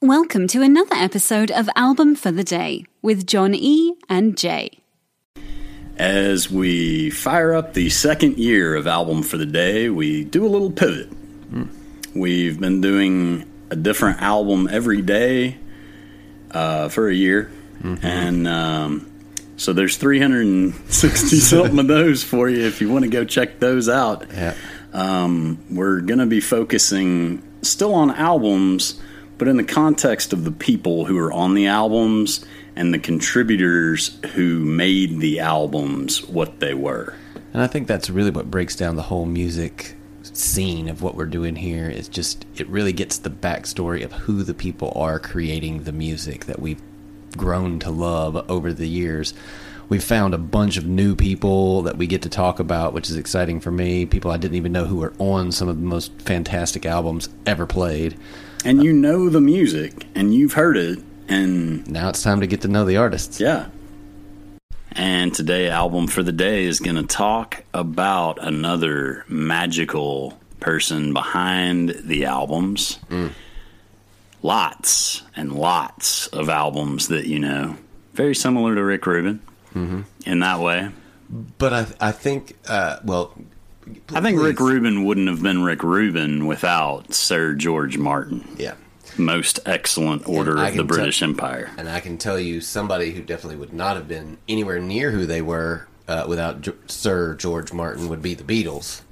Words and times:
Welcome 0.00 0.46
to 0.48 0.62
another 0.62 0.94
episode 0.94 1.50
of 1.50 1.68
Album 1.74 2.14
for 2.14 2.30
the 2.30 2.44
Day 2.44 2.84
with 3.02 3.26
John 3.26 3.52
E. 3.52 3.96
and 4.08 4.38
Jay. 4.38 4.78
As 5.96 6.48
we 6.48 7.10
fire 7.10 7.52
up 7.52 7.74
the 7.74 7.90
second 7.90 8.38
year 8.38 8.76
of 8.76 8.86
Album 8.86 9.24
for 9.24 9.38
the 9.38 9.44
Day, 9.44 9.88
we 9.88 10.22
do 10.22 10.46
a 10.46 10.48
little 10.48 10.70
pivot. 10.70 11.10
We've 12.14 12.60
been 12.60 12.80
doing 12.80 13.50
a 13.70 13.76
different 13.76 14.22
album 14.22 14.68
every 14.70 15.02
day 15.02 15.58
uh, 16.52 16.90
for 16.90 17.08
a 17.08 17.14
year. 17.14 17.50
And 17.82 18.46
um, 18.46 19.10
so 19.56 19.72
there's 19.72 19.96
360 19.96 21.36
something 21.40 21.78
of 21.80 21.88
those 21.88 22.22
for 22.22 22.48
you 22.48 22.64
if 22.64 22.80
you 22.80 22.88
want 22.88 23.04
to 23.04 23.10
go 23.10 23.24
check 23.24 23.58
those 23.58 23.88
out. 23.88 24.26
Yeah. 24.30 24.54
Um, 24.92 25.58
we're 25.68 26.02
going 26.02 26.20
to 26.20 26.26
be 26.26 26.40
focusing 26.40 27.42
still 27.62 27.94
on 27.94 28.12
albums, 28.12 29.00
but 29.38 29.48
in 29.48 29.56
the 29.56 29.64
context 29.64 30.32
of 30.32 30.44
the 30.44 30.52
people 30.52 31.04
who 31.06 31.18
are 31.18 31.32
on 31.32 31.54
the 31.54 31.66
albums 31.66 32.44
and 32.76 32.92
the 32.92 32.98
contributors 32.98 34.18
who 34.34 34.58
made 34.58 35.20
the 35.20 35.40
albums 35.40 36.22
what 36.24 36.60
they 36.60 36.74
were. 36.74 37.14
And 37.52 37.62
I 37.62 37.66
think 37.66 37.88
that's 37.88 38.10
really 38.10 38.30
what 38.30 38.50
breaks 38.50 38.76
down 38.76 38.96
the 38.96 39.02
whole 39.02 39.26
music 39.26 39.96
scene 40.22 40.88
of 40.88 41.02
what 41.02 41.14
we're 41.14 41.26
doing 41.26 41.56
here. 41.56 41.90
Just, 42.02 42.44
it 42.56 42.68
really 42.68 42.92
gets 42.92 43.18
the 43.18 43.30
backstory 43.30 44.04
of 44.04 44.12
who 44.12 44.42
the 44.42 44.54
people 44.54 44.92
are 44.94 45.18
creating 45.18 45.84
the 45.84 45.92
music 45.92 46.44
that 46.44 46.60
we've 46.60 46.82
grown 47.36 47.78
to 47.80 47.90
love 47.90 48.48
over 48.50 48.72
the 48.72 48.88
years. 48.88 49.34
We've 49.88 50.04
found 50.04 50.34
a 50.34 50.38
bunch 50.38 50.76
of 50.76 50.86
new 50.86 51.16
people 51.16 51.82
that 51.82 51.96
we 51.96 52.06
get 52.06 52.20
to 52.22 52.28
talk 52.28 52.60
about, 52.60 52.92
which 52.92 53.08
is 53.08 53.16
exciting 53.16 53.60
for 53.60 53.70
me. 53.70 54.04
People 54.04 54.30
I 54.30 54.36
didn't 54.36 54.56
even 54.56 54.72
know 54.72 54.84
who 54.84 54.96
were 54.96 55.14
on 55.18 55.50
some 55.50 55.68
of 55.68 55.76
the 55.76 55.86
most 55.86 56.12
fantastic 56.20 56.84
albums 56.84 57.30
ever 57.46 57.64
played. 57.64 58.18
And 58.66 58.82
you 58.82 58.92
know 58.92 59.30
the 59.30 59.40
music 59.40 60.06
and 60.14 60.34
you've 60.34 60.52
heard 60.54 60.76
it, 60.76 60.98
and 61.28 61.88
Now 61.90 62.10
it's 62.10 62.22
time 62.22 62.40
to 62.40 62.46
get 62.46 62.60
to 62.62 62.68
know 62.68 62.84
the 62.84 62.96
artists. 62.98 63.40
yeah. 63.40 63.68
And 64.92 65.32
today, 65.32 65.68
album 65.68 66.08
for 66.08 66.24
the 66.24 66.32
day 66.32 66.64
is 66.64 66.80
going 66.80 66.96
to 66.96 67.04
talk 67.04 67.62
about 67.72 68.44
another 68.44 69.24
magical 69.28 70.38
person 70.58 71.12
behind 71.12 71.90
the 72.04 72.24
albums. 72.24 72.98
Mm. 73.08 73.30
Lots 74.42 75.22
and 75.36 75.52
lots 75.52 76.26
of 76.28 76.48
albums 76.48 77.08
that 77.08 77.26
you 77.26 77.38
know, 77.38 77.76
very 78.12 78.34
similar 78.34 78.74
to 78.74 78.82
Rick 78.82 79.06
Rubin 79.06 79.40
in 79.74 80.38
that 80.40 80.60
way. 80.60 80.90
But 81.58 81.72
I, 81.72 81.86
I 82.00 82.12
think, 82.12 82.56
uh, 82.68 82.98
well, 83.04 83.34
I 84.14 84.20
think 84.20 84.40
Rick. 84.40 84.60
Rubin 84.60 85.04
wouldn't 85.04 85.28
have 85.28 85.42
been 85.42 85.62
Rick 85.62 85.82
Rubin 85.82 86.46
without 86.46 87.12
Sir 87.14 87.54
George 87.54 87.98
Martin, 87.98 88.46
Yeah. 88.58 88.74
most 89.18 89.60
excellent 89.66 90.26
order 90.28 90.56
of 90.58 90.70
the 90.70 90.76
tell- 90.78 90.84
British 90.84 91.22
Empire. 91.22 91.70
And 91.76 91.88
I 91.88 92.00
can 92.00 92.16
tell 92.18 92.38
you 92.38 92.60
somebody 92.60 93.12
who 93.12 93.22
definitely 93.22 93.56
would 93.58 93.72
not 93.74 93.96
have 93.96 94.08
been 94.08 94.38
anywhere 94.48 94.80
near 94.80 95.10
who 95.10 95.26
they 95.26 95.42
were 95.42 95.86
uh, 96.06 96.24
without 96.26 96.62
Jo- 96.62 96.74
Sir 96.86 97.34
George 97.34 97.72
Martin 97.72 98.08
would 98.08 98.22
be 98.22 98.34
the 98.34 98.44
Beatles. 98.44 99.02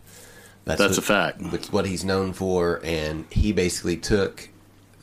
That's 0.64 0.80
what, 0.80 0.98
a 0.98 1.02
fact. 1.02 1.40
It's 1.52 1.70
what 1.70 1.86
he's 1.86 2.04
known 2.04 2.32
for, 2.32 2.80
and 2.82 3.24
he 3.30 3.52
basically 3.52 3.96
took 3.98 4.48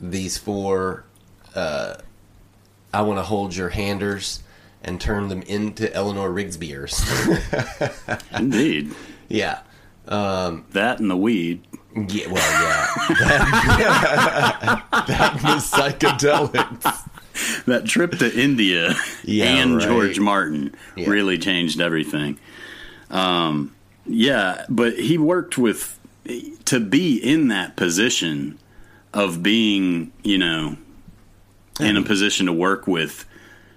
these 0.00 0.36
four 0.36 1.04
uh, 1.54 1.94
I 2.92 3.02
Want 3.02 3.18
to 3.18 3.22
Hold 3.22 3.56
Your 3.56 3.70
Handers 3.70 4.40
and 4.84 5.00
turned 5.00 5.30
them 5.30 5.42
into 5.42 5.92
Eleanor 5.94 6.30
Rigsbyers. 6.30 7.00
Indeed. 8.38 8.92
yeah. 9.28 9.60
Um, 10.06 10.66
That 10.72 11.00
and 11.00 11.10
the 11.10 11.16
weed. 11.16 11.66
yeah, 11.96 12.26
well, 12.30 12.62
yeah. 12.62 12.86
That, 13.20 14.84
that 15.08 15.32
and 15.32 15.40
the 15.40 15.60
psychedelics. 15.64 17.08
that 17.66 17.86
trip 17.86 18.18
to 18.18 18.32
India 18.38 18.94
Yeah, 19.24 19.46
and 19.46 19.76
right. 19.76 19.88
George 19.88 20.20
Martin 20.20 20.74
Yeah. 20.96 21.08
really 21.08 21.38
changed 21.38 21.80
everything. 21.80 22.38
Um, 23.10 23.74
yeah, 24.06 24.66
but 24.68 24.98
he 24.98 25.16
worked 25.18 25.56
with 25.56 25.98
to 26.66 26.80
be 26.80 27.16
in 27.16 27.48
that 27.48 27.76
position 27.76 28.58
of 29.12 29.42
being, 29.42 30.12
you 30.22 30.38
know, 30.38 30.76
in 31.80 31.96
a 31.96 32.02
position 32.02 32.46
to 32.46 32.52
work 32.52 32.86
with 32.86 33.24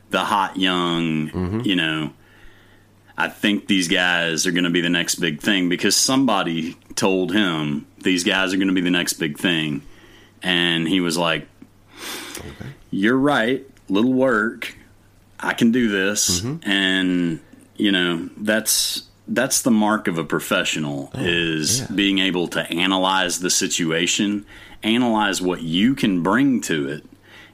the 0.09 0.19
hot 0.19 0.57
young, 0.57 1.29
Mm-hmm. 1.29 1.59
you 1.61 1.75
know. 1.75 2.13
I 3.19 3.29
think 3.29 3.67
these 3.67 3.87
guys 3.87 4.45
are 4.45 4.51
going 4.51 4.65
to 4.65 4.69
be 4.69 4.81
the 4.81 4.91
next 4.91 5.15
big 5.15 5.41
thing 5.41 5.69
because 5.69 5.95
somebody 5.95 6.75
told 6.93 7.33
him 7.33 7.87
these 8.03 8.23
guys 8.23 8.53
are 8.53 8.57
going 8.57 8.67
to 8.67 8.75
be 8.75 8.81
the 8.81 8.91
next 8.91 9.13
big 9.13 9.39
thing. 9.39 9.81
And 10.43 10.87
he 10.87 10.99
was 11.01 11.17
like, 11.17 11.47
You're 12.91 13.17
right, 13.17 13.65
little 13.89 14.13
work. 14.13 14.75
I 15.39 15.53
can 15.53 15.71
do 15.71 15.89
this. 15.89 16.43
And, 16.63 17.39
you 17.75 17.91
know, 17.91 18.29
that's. 18.37 19.03
That's 19.29 19.61
the 19.63 19.71
mark 19.71 20.07
of 20.07 20.17
a 20.17 20.23
professional 20.23 21.11
is 21.13 21.81
yeah. 21.81 21.87
being 21.93 22.19
able 22.19 22.47
to 22.47 22.61
analyze 22.61 23.41
the 23.41 23.49
situation, 23.49 24.45
analyze 24.83 25.41
what 25.41 25.61
you 25.61 25.95
can 25.95 26.23
bring 26.23 26.61
to 26.61 26.87
it, 26.87 27.05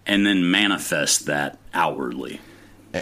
and 0.06 0.24
then 0.24 0.52
manifest 0.52 1.26
that 1.26 1.58
outwardly. 1.74 2.40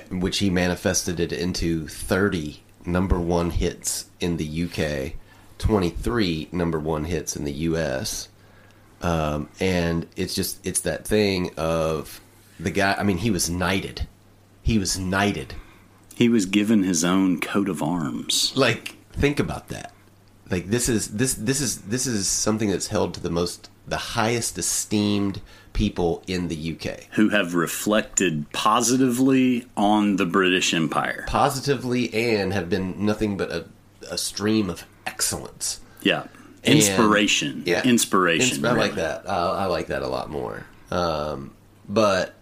which 0.09 0.37
he 0.39 0.49
manifested 0.49 1.19
it 1.19 1.33
into 1.33 1.87
30 1.87 2.63
number 2.85 3.19
one 3.19 3.49
hits 3.51 4.05
in 4.19 4.37
the 4.37 4.63
UK, 4.63 5.13
23 5.57 6.47
number 6.51 6.79
one 6.79 7.05
hits 7.05 7.35
in 7.35 7.43
the 7.43 7.51
US. 7.51 8.29
Um, 9.01 9.49
and 9.59 10.07
it's 10.15 10.33
just, 10.33 10.65
it's 10.65 10.81
that 10.81 11.05
thing 11.05 11.51
of 11.57 12.21
the 12.59 12.71
guy, 12.71 12.95
I 12.97 13.03
mean, 13.03 13.17
he 13.17 13.31
was 13.31 13.49
knighted. 13.49 14.07
He 14.63 14.77
was 14.77 14.97
knighted. 14.97 15.55
He 16.15 16.29
was 16.29 16.45
given 16.45 16.83
his 16.83 17.03
own 17.03 17.39
coat 17.39 17.67
of 17.67 17.81
arms. 17.81 18.53
Like, 18.55 18.95
think 19.11 19.39
about 19.39 19.69
that. 19.69 19.91
Like 20.51 20.67
this 20.67 20.89
is 20.89 21.07
this 21.15 21.33
this 21.35 21.61
is 21.61 21.81
this 21.83 22.05
is 22.05 22.27
something 22.27 22.69
that's 22.69 22.87
held 22.87 23.13
to 23.15 23.19
the 23.21 23.29
most 23.29 23.69
the 23.87 23.97
highest 23.97 24.57
esteemed 24.57 25.41
people 25.73 26.21
in 26.27 26.49
the 26.49 26.73
UK. 26.77 27.05
who 27.11 27.29
have 27.29 27.53
reflected 27.55 28.51
positively 28.51 29.65
on 29.77 30.17
the 30.17 30.25
British 30.25 30.73
Empire. 30.73 31.23
Positively 31.27 32.13
and 32.13 32.51
have 32.53 32.69
been 32.69 33.05
nothing 33.05 33.37
but 33.37 33.49
a, 33.51 33.65
a 34.09 34.17
stream 34.17 34.69
of 34.69 34.85
excellence. 35.07 35.79
Yeah. 36.01 36.27
And- 36.63 36.75
Inspiration. 36.77 37.63
Yeah, 37.65 37.83
Inspiration. 37.83 38.57
Insp- 38.61 38.67
I 38.69 38.73
like 38.73 38.95
that. 38.95 39.27
I, 39.29 39.35
I 39.63 39.65
like 39.65 39.87
that 39.87 40.01
a 40.03 40.07
lot 40.07 40.29
more. 40.29 40.65
Um, 40.91 41.53
but 41.87 42.33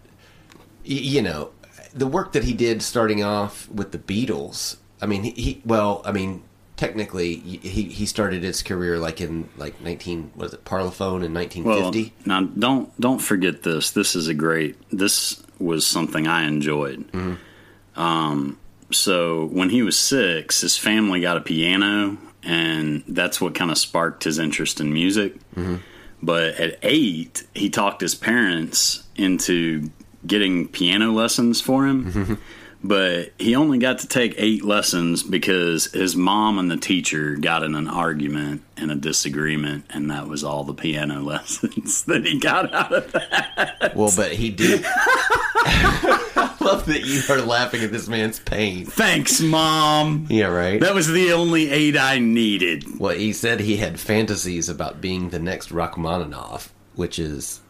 y- 0.84 1.06
you 1.14 1.22
know, 1.22 1.52
the 1.94 2.06
work 2.06 2.32
that 2.32 2.44
he 2.44 2.52
did 2.52 2.82
starting 2.82 3.22
off 3.22 3.68
with 3.70 3.92
the 3.92 3.98
Beatles. 3.98 4.76
I 5.00 5.06
mean, 5.06 5.22
he, 5.22 5.30
he 5.30 5.62
well, 5.64 6.02
I 6.04 6.12
mean, 6.12 6.42
technically, 6.80 7.36
he 7.36 7.82
he 7.82 8.06
started 8.06 8.42
his 8.42 8.62
career 8.62 8.98
like 8.98 9.20
in 9.20 9.50
like 9.58 9.78
nineteen 9.82 10.32
was 10.34 10.54
it 10.54 10.64
Parlophone 10.64 11.22
in 11.22 11.34
1950 11.34 12.14
Well, 12.26 12.40
now 12.40 12.48
don't 12.58 13.00
don't 13.00 13.18
forget 13.18 13.62
this. 13.62 13.90
This 13.90 14.16
is 14.16 14.28
a 14.28 14.34
great. 14.34 14.76
This 14.90 15.42
was 15.58 15.86
something 15.86 16.26
I 16.26 16.44
enjoyed. 16.44 17.12
Mm-hmm. 17.12 18.00
Um, 18.00 18.58
so 18.90 19.46
when 19.48 19.68
he 19.68 19.82
was 19.82 19.98
six, 19.98 20.62
his 20.62 20.78
family 20.78 21.20
got 21.20 21.36
a 21.36 21.42
piano, 21.42 22.16
and 22.42 23.04
that's 23.06 23.42
what 23.42 23.54
kind 23.54 23.70
of 23.70 23.76
sparked 23.76 24.24
his 24.24 24.38
interest 24.38 24.80
in 24.80 24.90
music. 24.90 25.34
Mm-hmm. 25.54 25.76
But 26.22 26.54
at 26.54 26.78
eight, 26.82 27.46
he 27.54 27.68
talked 27.68 28.00
his 28.00 28.14
parents 28.14 29.04
into 29.16 29.90
getting 30.26 30.66
piano 30.68 31.12
lessons 31.12 31.60
for 31.60 31.86
him. 31.86 32.38
But 32.82 33.34
he 33.38 33.54
only 33.56 33.78
got 33.78 33.98
to 33.98 34.08
take 34.08 34.34
eight 34.38 34.64
lessons 34.64 35.22
because 35.22 35.92
his 35.92 36.16
mom 36.16 36.58
and 36.58 36.70
the 36.70 36.78
teacher 36.78 37.36
got 37.36 37.62
in 37.62 37.74
an 37.74 37.88
argument 37.88 38.62
and 38.76 38.90
a 38.90 38.94
disagreement, 38.94 39.84
and 39.90 40.10
that 40.10 40.28
was 40.28 40.42
all 40.42 40.64
the 40.64 40.72
piano 40.72 41.20
lessons 41.24 42.04
that 42.04 42.24
he 42.24 42.38
got 42.38 42.72
out 42.72 42.92
of 42.92 43.12
that. 43.12 43.92
Well, 43.94 44.12
but 44.16 44.32
he 44.32 44.50
did. 44.50 44.82
I 44.86 46.56
love 46.60 46.86
that 46.86 47.04
you 47.04 47.22
are 47.28 47.42
laughing 47.42 47.82
at 47.82 47.92
this 47.92 48.08
man's 48.08 48.38
pain. 48.38 48.86
Thanks, 48.86 49.40
mom. 49.42 50.26
Yeah, 50.30 50.46
right. 50.46 50.80
That 50.80 50.94
was 50.94 51.08
the 51.08 51.32
only 51.32 51.70
aid 51.70 51.96
I 51.96 52.18
needed. 52.18 52.98
Well, 52.98 53.14
he 53.14 53.34
said 53.34 53.60
he 53.60 53.76
had 53.76 54.00
fantasies 54.00 54.70
about 54.70 55.02
being 55.02 55.30
the 55.30 55.38
next 55.38 55.70
Rachmaninoff, 55.70 56.72
which 56.94 57.18
is 57.18 57.60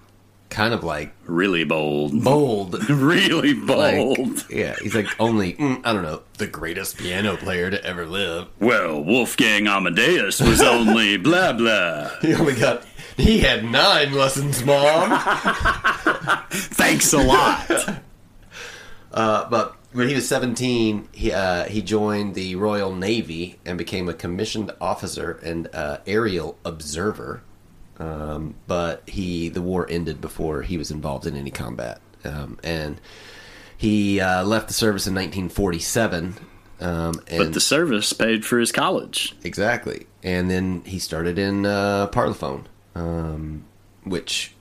kind 0.50 0.74
of 0.74 0.82
like 0.84 1.12
Really 1.26 1.64
bold. 1.64 2.22
bold. 2.24 2.88
really 2.90 3.54
Like, 3.54 3.96
bold. 3.96 4.46
yeah, 4.50 4.74
he's 4.82 4.94
like 4.94 5.06
only 5.20 5.54
mm, 5.54 5.80
I 5.84 5.92
don't 5.92 6.02
know 6.02 6.22
the 6.38 6.46
greatest 6.46 6.98
piano 6.98 7.36
player 7.36 7.70
to 7.70 7.82
ever 7.84 8.04
live. 8.06 8.48
well, 8.58 9.02
Wolfgang 9.02 9.66
Amadeus 9.68 10.40
was 10.40 10.60
only 10.60 11.16
blah 11.26 11.52
blah. 11.52 12.10
He 12.20 12.34
only 12.34 12.54
got 12.54 12.84
he 13.16 13.38
had 13.40 13.64
nine 13.64 14.12
lessons, 14.12 14.64
mom. 14.64 15.10
Thanks 16.50 17.12
a 17.12 17.18
lot. 17.22 17.70
Uh, 19.12 19.48
but 19.50 19.76
when 19.92 20.08
he 20.08 20.14
was 20.14 20.26
17, 20.28 21.08
he 21.12 21.32
uh, 21.32 21.64
he 21.64 21.82
joined 21.82 22.34
the 22.34 22.54
Royal 22.56 22.94
Navy 22.94 23.58
and 23.66 23.76
became 23.76 24.08
a 24.08 24.14
commissioned 24.14 24.72
officer 24.80 25.32
and 25.44 25.68
uh, 25.74 25.98
aerial 26.06 26.58
observer. 26.64 27.42
Um, 28.00 28.54
but 28.66 29.02
he 29.06 29.50
the 29.50 29.60
war 29.60 29.86
ended 29.88 30.20
before 30.20 30.62
he 30.62 30.78
was 30.78 30.90
involved 30.90 31.26
in 31.26 31.36
any 31.36 31.50
combat, 31.50 32.00
um, 32.24 32.58
and 32.64 32.98
he 33.76 34.20
uh, 34.20 34.42
left 34.42 34.68
the 34.68 34.74
service 34.74 35.06
in 35.06 35.14
1947. 35.14 36.34
Um, 36.80 37.20
and 37.28 37.38
but 37.38 37.52
the 37.52 37.60
service 37.60 38.12
paid 38.14 38.44
for 38.44 38.58
his 38.58 38.72
college. 38.72 39.36
Exactly. 39.44 40.06
And 40.22 40.50
then 40.50 40.82
he 40.86 40.98
started 40.98 41.38
in 41.38 41.66
uh, 41.66 42.08
Parlophone, 42.08 42.64
um, 42.94 43.64
which, 44.04 44.54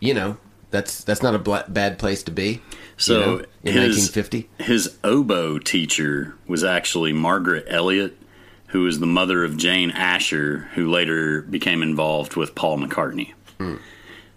you 0.00 0.14
know, 0.14 0.36
that's 0.70 1.04
that's 1.04 1.22
not 1.22 1.34
a 1.34 1.38
bla- 1.38 1.64
bad 1.68 1.98
place 1.98 2.22
to 2.24 2.32
be. 2.32 2.60
So 2.96 3.14
you 3.14 3.26
know, 3.26 3.44
in 3.62 3.74
his, 3.74 4.10
1950, 4.12 4.50
his 4.64 4.98
oboe 5.04 5.58
teacher 5.58 6.36
was 6.48 6.64
actually 6.64 7.12
Margaret 7.12 7.66
Eliot, 7.68 8.17
who 8.68 8.82
was 8.82 9.00
the 9.00 9.06
mother 9.06 9.44
of 9.44 9.56
Jane 9.56 9.90
Asher, 9.90 10.68
who 10.74 10.90
later 10.90 11.42
became 11.42 11.82
involved 11.82 12.36
with 12.36 12.54
Paul 12.54 12.78
McCartney. 12.78 13.32
Hmm. 13.58 13.76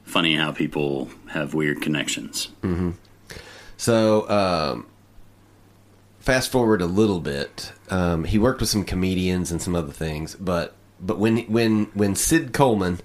Funny 0.03 0.35
how 0.35 0.51
people 0.51 1.09
have 1.29 1.53
weird 1.53 1.81
connections. 1.81 2.49
so 3.77 4.29
um, 4.29 4.85
fast 6.19 6.51
forward 6.51 6.81
a 6.81 6.85
little 6.85 7.19
bit, 7.19 7.73
um, 7.89 8.23
he 8.23 8.37
worked 8.37 8.61
with 8.61 8.69
some 8.69 8.83
comedians 8.85 9.51
and 9.51 9.61
some 9.61 9.75
other 9.75 9.91
things, 9.91 10.35
but 10.35 10.75
but 10.99 11.17
when 11.17 11.39
when 11.51 11.85
when 11.93 12.15
Syd 12.15 12.53
Coleman 12.53 12.99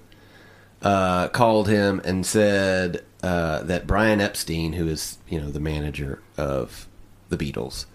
uh, 0.81 1.27
called 1.29 1.67
him 1.67 2.01
and 2.05 2.25
said 2.25 3.03
uh, 3.23 3.63
that 3.63 3.87
Brian 3.87 4.21
Epstein, 4.21 4.73
who 4.73 4.87
is 4.87 5.17
you 5.27 5.41
know 5.41 5.49
the 5.49 5.59
manager 5.59 6.21
of 6.37 6.87
the 7.29 7.37
Beatles, 7.37 7.85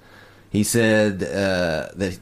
he 0.51 0.65
said 0.65 1.23
uh, 1.23 1.89
that 1.95 2.19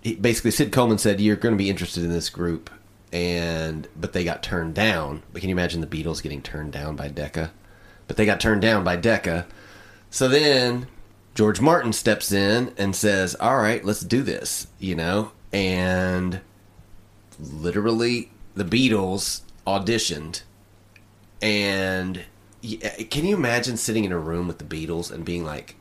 he, 0.00 0.14
basically 0.14 0.50
Syd 0.50 0.72
Coleman 0.72 0.98
said 0.98 1.20
you're 1.20 1.36
going 1.36 1.54
to 1.54 1.62
be 1.62 1.70
interested 1.70 2.04
in 2.04 2.10
this 2.10 2.30
group, 2.30 2.70
and 3.12 3.88
but 3.96 4.12
they 4.12 4.24
got 4.24 4.42
turned 4.42 4.74
down. 4.74 5.22
But 5.32 5.40
can 5.40 5.48
you 5.48 5.54
imagine 5.54 5.80
the 5.80 5.86
Beatles 5.86 6.22
getting 6.22 6.42
turned 6.42 6.72
down 6.72 6.96
by 6.96 7.08
Decca? 7.08 7.52
But 8.06 8.16
they 8.16 8.26
got 8.26 8.40
turned 8.40 8.62
down 8.62 8.84
by 8.84 8.96
Decca. 8.96 9.46
So 10.10 10.28
then 10.28 10.88
George 11.34 11.60
Martin 11.60 11.92
steps 11.92 12.32
in 12.32 12.72
and 12.76 12.96
says, 12.96 13.36
"All 13.40 13.58
right, 13.58 13.84
let's 13.84 14.00
do 14.00 14.22
this," 14.22 14.66
you 14.78 14.94
know, 14.94 15.32
and 15.52 16.40
literally 17.38 18.30
the 18.54 18.64
Beatles 18.64 19.42
auditioned 19.66 20.42
and 21.42 22.24
can 23.10 23.24
you 23.24 23.34
imagine 23.34 23.76
sitting 23.76 24.04
in 24.04 24.12
a 24.12 24.18
room 24.18 24.46
with 24.46 24.58
the 24.58 24.64
Beatles 24.64 25.10
and 25.10 25.24
being 25.24 25.44
like 25.44 25.76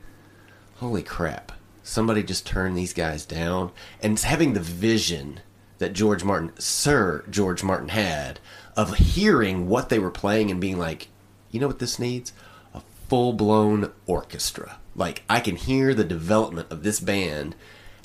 holy 0.77 1.03
crap 1.03 1.51
somebody 1.89 2.23
just 2.23 2.45
turned 2.45 2.77
these 2.77 2.93
guys 2.93 3.25
down 3.25 3.71
and 4.01 4.19
having 4.19 4.53
the 4.53 4.59
vision 4.59 5.39
that 5.79 5.93
George 5.93 6.23
Martin 6.23 6.51
Sir 6.59 7.23
George 7.29 7.63
Martin 7.63 7.89
had 7.89 8.39
of 8.75 8.95
hearing 8.95 9.67
what 9.67 9.89
they 9.89 9.99
were 9.99 10.11
playing 10.11 10.51
and 10.51 10.61
being 10.61 10.77
like 10.77 11.07
you 11.51 11.59
know 11.59 11.67
what 11.67 11.79
this 11.79 11.99
needs 11.99 12.31
a 12.73 12.81
full-blown 13.07 13.91
orchestra 14.05 14.77
like 14.95 15.23
I 15.29 15.39
can 15.39 15.55
hear 15.55 15.93
the 15.93 16.03
development 16.03 16.71
of 16.71 16.83
this 16.83 16.99
band 16.99 17.55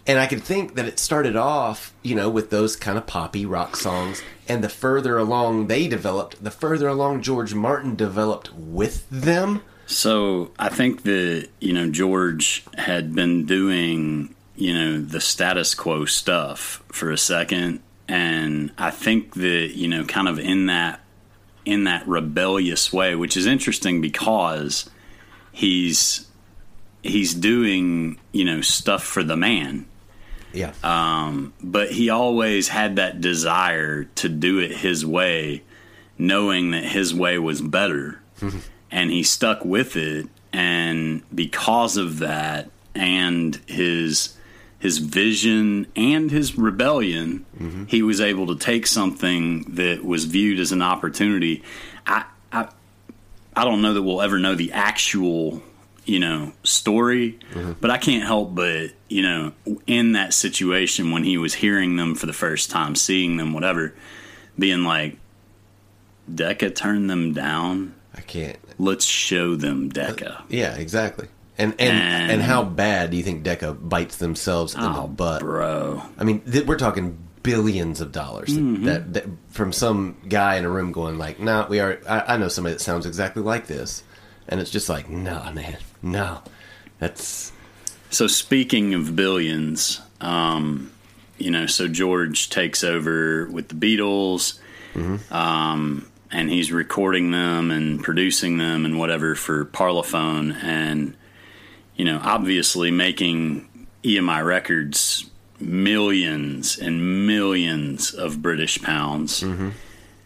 and 0.07 0.19
I 0.19 0.27
can 0.27 0.41
think 0.41 0.75
that 0.75 0.85
it 0.85 0.99
started 0.99 1.35
off, 1.35 1.95
you 2.03 2.15
know, 2.15 2.29
with 2.29 2.51
those 2.51 2.77
kind 2.77 2.99
of 2.99 3.07
poppy 3.07 3.47
rock 3.47 3.75
songs. 3.75 4.23
And 4.47 4.63
the 4.63 4.69
further 4.69 5.17
along 5.17 5.69
they 5.69 5.89
developed, 5.89 6.45
the 6.45 6.51
further 6.51 6.89
along 6.89 7.23
George 7.23 7.55
Martin 7.55 7.95
developed 7.95 8.53
with 8.53 9.09
them. 9.09 9.63
So 9.87 10.53
I 10.59 10.69
think 10.69 11.03
that 11.03 11.49
you 11.61 11.73
know 11.73 11.91
George 11.91 12.65
had 12.77 13.15
been 13.15 13.45
doing 13.47 14.35
you 14.57 14.75
know 14.75 15.01
the 15.01 15.21
status 15.21 15.75
quo 15.75 16.05
stuff 16.05 16.83
for 16.89 17.11
a 17.11 17.19
second, 17.19 17.81
and 18.09 18.73
I 18.79 18.91
think 18.91 19.35
that 19.35 19.73
you 19.77 19.89
know 19.89 20.05
kind 20.05 20.29
of 20.29 20.39
in 20.39 20.67
that 20.67 21.01
in 21.65 21.85
that 21.85 22.07
rebellious 22.07 22.93
way, 22.93 23.15
which 23.15 23.37
is 23.37 23.47
interesting 23.47 24.01
because 24.01 24.89
he's 25.53 26.27
he's 27.03 27.35
doing 27.35 28.19
you 28.33 28.45
know 28.45 28.61
stuff 28.61 29.05
for 29.05 29.23
the 29.23 29.37
man. 29.37 29.87
Yeah. 30.53 30.73
um, 30.85 31.53
but 31.61 31.91
he 31.91 32.11
always 32.11 32.69
had 32.69 32.95
that 32.97 33.21
desire 33.21 34.05
to 34.05 34.29
do 34.29 34.61
it 34.61 34.71
his 34.71 35.05
way, 35.05 35.65
knowing 36.17 36.71
that 36.71 36.85
his 36.85 37.13
way 37.13 37.41
was 37.41 37.61
better, 37.61 38.21
and 38.95 39.11
he 39.11 39.23
stuck 39.25 39.65
with 39.65 39.97
it. 39.97 40.27
And 40.53 41.23
because 41.35 41.99
of 41.99 42.21
that, 42.21 42.71
and 42.95 43.57
his 43.67 44.37
his 44.79 44.99
vision 44.99 45.87
and 45.97 46.31
his 46.31 46.57
rebellion, 46.57 47.45
mm-hmm. 47.59 47.85
he 47.87 48.03
was 48.03 48.21
able 48.21 48.47
to 48.47 48.57
take 48.57 48.87
something 48.87 49.63
that 49.75 50.05
was 50.05 50.27
viewed 50.27 50.61
as 50.61 50.73
an 50.73 50.83
opportunity. 50.83 51.63
I, 52.07 52.25
I 52.53 52.69
I 53.57 53.65
don't 53.65 53.83
know 53.83 53.95
that 53.95 54.03
we'll 54.03 54.23
ever 54.23 54.39
know 54.39 54.55
the 54.55 54.73
actual, 54.73 55.63
you 56.05 56.21
know, 56.21 56.53
story, 56.63 57.39
mm-hmm. 57.53 57.73
but 57.81 57.91
I 57.91 57.99
can't 57.99 58.25
help 58.25 58.55
but, 58.55 58.91
you 59.09 59.23
know, 59.23 59.53
in 59.87 60.13
that 60.13 60.35
situation 60.35 61.11
when 61.11 61.25
he 61.25 61.37
was 61.37 61.55
hearing 61.55 61.97
them 61.97 62.15
for 62.15 62.27
the 62.27 62.33
first 62.33 62.71
time, 62.71 62.95
seeing 62.95 63.39
them, 63.39 63.53
whatever, 63.55 63.95
being 64.57 64.85
like, 64.85 65.19
Decca 66.33 66.71
turned 66.71 67.11
them 67.11 67.33
down. 67.33 67.95
I 68.17 68.21
can't. 68.21 68.59
Let's 68.79 69.05
show 69.05 69.57
them 69.57 69.89
Decca. 69.89 70.45
Yeah, 70.49 70.75
exactly. 70.77 71.29
And 71.59 71.75
and 71.79 71.97
And- 71.97 72.33
and 72.33 72.43
how 72.43 72.65
bad 72.65 73.11
do 73.11 73.17
you 73.17 73.23
think 73.23 73.43
Decca 73.45 73.75
bites 73.75 74.17
themselves 74.17 74.75
in 74.75 74.81
the 74.81 74.89
Oh, 75.03 75.07
butt? 75.07 75.41
bro. 75.41 76.03
I 76.19 76.25
mean, 76.25 76.41
th- 76.41 76.67
we're 76.67 76.77
talking 76.79 77.19
billions 77.43 78.01
of 78.01 78.11
dollars 78.11 78.49
Mm-hmm. 78.49 78.85
that, 78.87 79.13
that 79.15 79.25
from 79.51 79.73
some 79.73 80.17
guy 80.29 80.57
in 80.57 80.65
a 80.65 80.71
room 80.71 80.91
going 80.93 81.19
like, 81.19 81.39
"No, 81.39 81.67
we 81.69 81.79
are." 81.81 82.01
I, 82.09 82.35
I 82.35 82.37
know 82.39 82.49
somebody 82.49 82.75
that 82.75 82.81
sounds 82.81 83.05
exactly 83.07 83.43
like 83.43 83.67
this, 83.67 84.03
and 84.49 84.61
it's 84.61 84.71
just 84.71 84.89
like, 84.89 85.09
"No, 85.11 85.51
man, 85.53 85.77
no." 86.03 86.41
That's 86.99 87.53
So 88.11 88.27
speaking 88.27 88.95
of 88.95 89.15
billions, 89.15 90.01
um, 90.21 90.91
you 91.39 91.51
know, 91.51 91.67
so 91.67 91.87
George 91.89 92.49
takes 92.49 92.83
over 92.83 93.47
with 93.51 93.69
the 93.69 93.75
Beatles, 93.75 94.59
um, 95.31 96.07
and 96.35 96.51
he's 96.51 96.73
recording 96.73 97.31
them 97.31 97.71
and 97.71 98.03
producing 98.03 98.59
them 98.59 98.85
and 98.85 98.99
whatever 98.99 99.37
for 99.37 99.65
Parlophone, 99.65 100.63
and 100.63 101.17
you 101.95 102.05
know, 102.05 102.21
obviously 102.23 102.91
making 102.91 103.69
EMI 104.03 104.45
Records 104.45 105.31
millions 105.61 106.77
and 106.77 107.27
millions 107.27 108.13
of 108.13 108.43
British 108.43 108.83
pounds, 108.83 109.43
mm-hmm. 109.43 109.71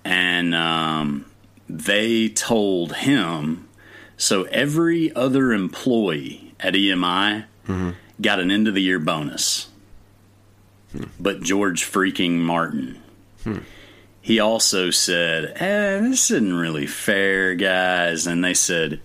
and 0.03 0.55
um, 0.55 1.27
they 1.69 2.31
told 2.31 2.97
him 2.97 3.69
so 4.17 4.45
every 4.45 5.15
other 5.15 5.53
employee 5.53 6.55
at 6.59 6.73
EMI 6.73 7.45
mm-hmm. 7.67 7.91
got 8.21 8.41
an 8.41 8.51
end 8.51 8.67
of 8.67 8.75
the 8.75 8.83
year 8.83 8.99
bonus. 8.99 9.69
Hmm. 10.93 11.05
But 11.21 11.43
George 11.43 11.85
freaking 11.85 12.39
Martin. 12.39 13.01
Hmm. 13.45 13.59
He 14.29 14.41
also 14.41 14.91
said, 14.91 15.55
eh, 15.57 16.01
this 16.01 16.31
isn't 16.31 16.53
really 16.53 16.87
fair, 16.87 17.55
guys. 17.55 18.27
And 18.27 18.45
they 18.45 18.53
said, 18.53 19.01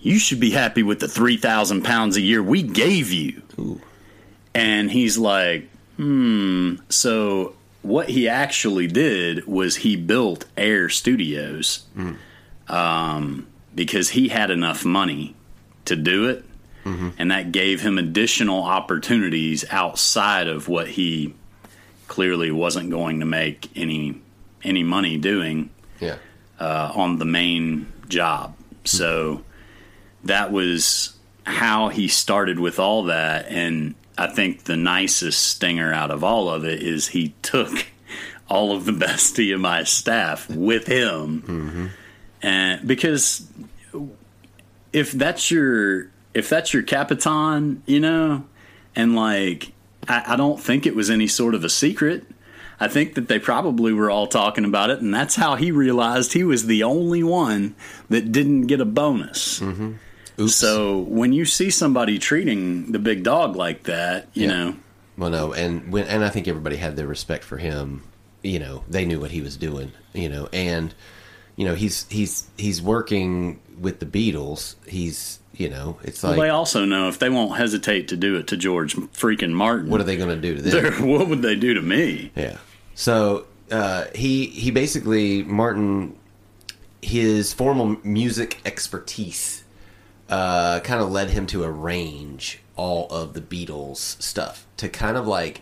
you 0.00 0.18
should 0.18 0.40
be 0.40 0.50
happy 0.50 0.82
with 0.82 0.98
the 0.98 1.06
3,000 1.06 1.84
pounds 1.84 2.16
a 2.16 2.20
year 2.20 2.42
we 2.42 2.64
gave 2.64 3.12
you. 3.12 3.40
And 4.56 4.90
he's 4.90 5.16
like, 5.16 5.68
hmm. 5.96 6.74
So 6.88 7.54
what 7.82 8.08
he 8.08 8.28
actually 8.28 8.88
did 8.88 9.46
was 9.46 9.76
he 9.76 9.94
built 9.94 10.46
Air 10.56 10.88
Studios 10.88 11.86
um, 12.66 13.46
because 13.76 14.10
he 14.10 14.26
had 14.26 14.50
enough 14.50 14.84
money 14.84 15.36
to 15.84 15.94
do 15.94 16.30
it. 16.30 16.44
And 17.16 17.30
that 17.30 17.52
gave 17.52 17.80
him 17.80 17.96
additional 17.96 18.64
opportunities 18.64 19.64
outside 19.70 20.48
of 20.48 20.66
what 20.66 20.88
he 20.88 21.36
clearly 22.08 22.50
wasn't 22.50 22.90
going 22.90 23.20
to 23.20 23.26
make 23.26 23.70
any 23.76 24.20
any 24.64 24.82
money 24.82 25.16
doing 25.16 25.70
yeah. 26.00 26.16
uh, 26.58 26.92
on 26.94 27.18
the 27.18 27.24
main 27.24 27.92
job. 28.08 28.56
So 28.84 29.44
that 30.24 30.52
was 30.52 31.14
how 31.44 31.88
he 31.88 32.08
started 32.08 32.58
with 32.58 32.78
all 32.78 33.04
that. 33.04 33.46
And 33.48 33.94
I 34.16 34.26
think 34.26 34.64
the 34.64 34.76
nicest 34.76 35.46
stinger 35.46 35.92
out 35.92 36.10
of 36.10 36.24
all 36.24 36.48
of 36.48 36.64
it 36.64 36.82
is 36.82 37.08
he 37.08 37.34
took 37.42 37.86
all 38.48 38.72
of 38.74 38.84
the 38.84 38.92
best 38.92 39.36
EMI 39.36 39.86
staff 39.86 40.48
with 40.48 40.86
him 40.86 41.92
and 42.42 42.86
because 42.86 43.46
if 44.92 45.12
that's 45.12 45.50
your 45.50 46.10
if 46.34 46.48
that's 46.48 46.72
your 46.72 46.82
capitan, 46.82 47.82
you 47.86 48.00
know, 48.00 48.44
and 48.94 49.16
like 49.16 49.72
I, 50.08 50.34
I 50.34 50.36
don't 50.36 50.60
think 50.60 50.86
it 50.86 50.94
was 50.94 51.10
any 51.10 51.26
sort 51.26 51.54
of 51.54 51.64
a 51.64 51.68
secret. 51.68 52.26
I 52.80 52.86
think 52.88 53.14
that 53.14 53.26
they 53.28 53.38
probably 53.38 53.92
were 53.92 54.10
all 54.10 54.26
talking 54.28 54.64
about 54.64 54.90
it, 54.90 55.00
and 55.00 55.12
that's 55.12 55.34
how 55.34 55.56
he 55.56 55.72
realized 55.72 56.32
he 56.32 56.44
was 56.44 56.66
the 56.66 56.84
only 56.84 57.22
one 57.24 57.74
that 58.08 58.30
didn't 58.30 58.62
get 58.68 58.80
a 58.80 58.84
bonus. 58.84 59.58
Mm-hmm. 59.60 60.46
So 60.46 61.00
when 61.00 61.32
you 61.32 61.44
see 61.44 61.70
somebody 61.70 62.18
treating 62.18 62.92
the 62.92 63.00
big 63.00 63.24
dog 63.24 63.56
like 63.56 63.84
that, 63.84 64.28
you 64.34 64.42
Yeah. 64.42 64.48
know, 64.48 64.76
Well, 65.16 65.30
no, 65.30 65.52
and 65.52 65.90
when 65.92 66.04
and 66.06 66.24
I 66.24 66.28
think 66.28 66.46
everybody 66.46 66.76
had 66.76 66.96
their 66.96 67.08
respect 67.08 67.42
for 67.42 67.56
him. 67.56 68.02
You 68.44 68.60
know, 68.60 68.84
they 68.88 69.04
knew 69.04 69.18
what 69.18 69.32
he 69.32 69.40
was 69.40 69.56
doing. 69.56 69.90
You 70.14 70.28
know, 70.28 70.48
and 70.52 70.94
you 71.56 71.64
know 71.64 71.74
he's 71.74 72.06
he's 72.08 72.46
he's 72.56 72.80
working 72.80 73.58
with 73.80 73.98
the 73.98 74.06
Beatles. 74.06 74.76
He's 74.86 75.40
you 75.56 75.68
know, 75.68 75.98
it's 76.04 76.22
like 76.22 76.36
well, 76.36 76.46
they 76.46 76.50
also 76.50 76.84
know 76.84 77.08
if 77.08 77.18
they 77.18 77.28
won't 77.30 77.56
hesitate 77.58 78.06
to 78.08 78.16
do 78.16 78.36
it 78.36 78.46
to 78.46 78.56
George 78.56 78.94
freaking 78.94 79.50
Martin, 79.50 79.90
what 79.90 80.00
are 80.00 80.04
they 80.04 80.16
going 80.16 80.28
to 80.28 80.40
do 80.40 80.54
to 80.54 80.62
them? 80.62 81.08
what 81.08 81.26
would 81.28 81.42
they 81.42 81.56
do 81.56 81.74
to 81.74 81.82
me? 81.82 82.30
Yeah. 82.36 82.58
So 82.98 83.46
uh, 83.70 84.06
he 84.12 84.46
he 84.46 84.72
basically 84.72 85.44
Martin 85.44 86.18
his 87.00 87.52
formal 87.52 87.96
music 88.02 88.58
expertise 88.64 89.62
uh, 90.28 90.80
kind 90.80 91.00
of 91.00 91.08
led 91.08 91.30
him 91.30 91.46
to 91.46 91.62
arrange 91.62 92.58
all 92.74 93.06
of 93.10 93.34
the 93.34 93.40
Beatles 93.40 94.20
stuff 94.20 94.66
to 94.78 94.88
kind 94.88 95.16
of 95.16 95.28
like 95.28 95.60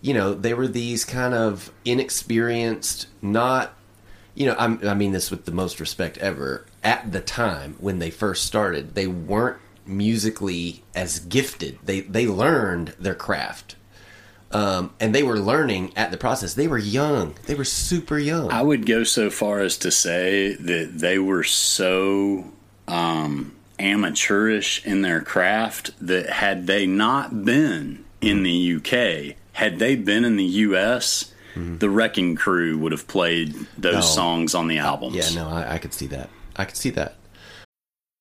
you 0.00 0.14
know 0.14 0.32
they 0.32 0.54
were 0.54 0.66
these 0.66 1.04
kind 1.04 1.34
of 1.34 1.70
inexperienced 1.84 3.08
not 3.20 3.74
you 4.34 4.46
know 4.46 4.56
I'm, 4.58 4.80
I 4.88 4.94
mean 4.94 5.12
this 5.12 5.30
with 5.30 5.44
the 5.44 5.52
most 5.52 5.80
respect 5.80 6.16
ever. 6.16 6.64
At 6.82 7.12
the 7.12 7.20
time 7.20 7.76
when 7.80 7.98
they 7.98 8.08
first 8.10 8.46
started 8.46 8.94
they 8.94 9.06
weren't 9.06 9.58
musically 9.84 10.84
as 10.94 11.20
gifted. 11.20 11.80
They 11.84 12.00
they 12.00 12.26
learned 12.26 12.94
their 12.98 13.14
craft 13.14 13.76
um, 14.52 14.90
and 15.00 15.14
they 15.14 15.22
were 15.22 15.38
learning 15.38 15.92
at 15.96 16.10
the 16.10 16.16
process. 16.16 16.54
They 16.54 16.68
were 16.68 16.78
young. 16.78 17.34
They 17.46 17.54
were 17.54 17.64
super 17.64 18.18
young. 18.18 18.50
I 18.50 18.62
would 18.62 18.86
go 18.86 19.04
so 19.04 19.28
far 19.30 19.60
as 19.60 19.76
to 19.78 19.90
say 19.90 20.54
that 20.54 20.98
they 20.98 21.18
were 21.18 21.44
so 21.44 22.44
um, 22.86 23.52
amateurish 23.78 24.84
in 24.86 25.02
their 25.02 25.20
craft 25.20 25.90
that 26.00 26.30
had 26.30 26.66
they 26.66 26.86
not 26.86 27.44
been 27.44 28.04
in 28.20 28.42
the 28.42 28.76
UK, 28.76 29.36
had 29.52 29.78
they 29.78 29.96
been 29.96 30.24
in 30.24 30.36
the 30.36 30.44
US, 30.44 31.32
the 31.54 31.90
Wrecking 31.90 32.36
Crew 32.36 32.78
would 32.78 32.92
have 32.92 33.08
played 33.08 33.52
those 33.76 33.94
No. 33.94 34.00
songs 34.00 34.54
on 34.54 34.68
the 34.68 34.78
albums. 34.78 35.16
yeah, 35.16 35.42
no, 35.42 35.48
I, 35.48 35.74
I 35.74 35.78
could 35.78 35.92
see 35.92 36.06
that. 36.06 36.30
I 36.54 36.64
could 36.64 36.76
see 36.76 36.90
that. 36.90 37.16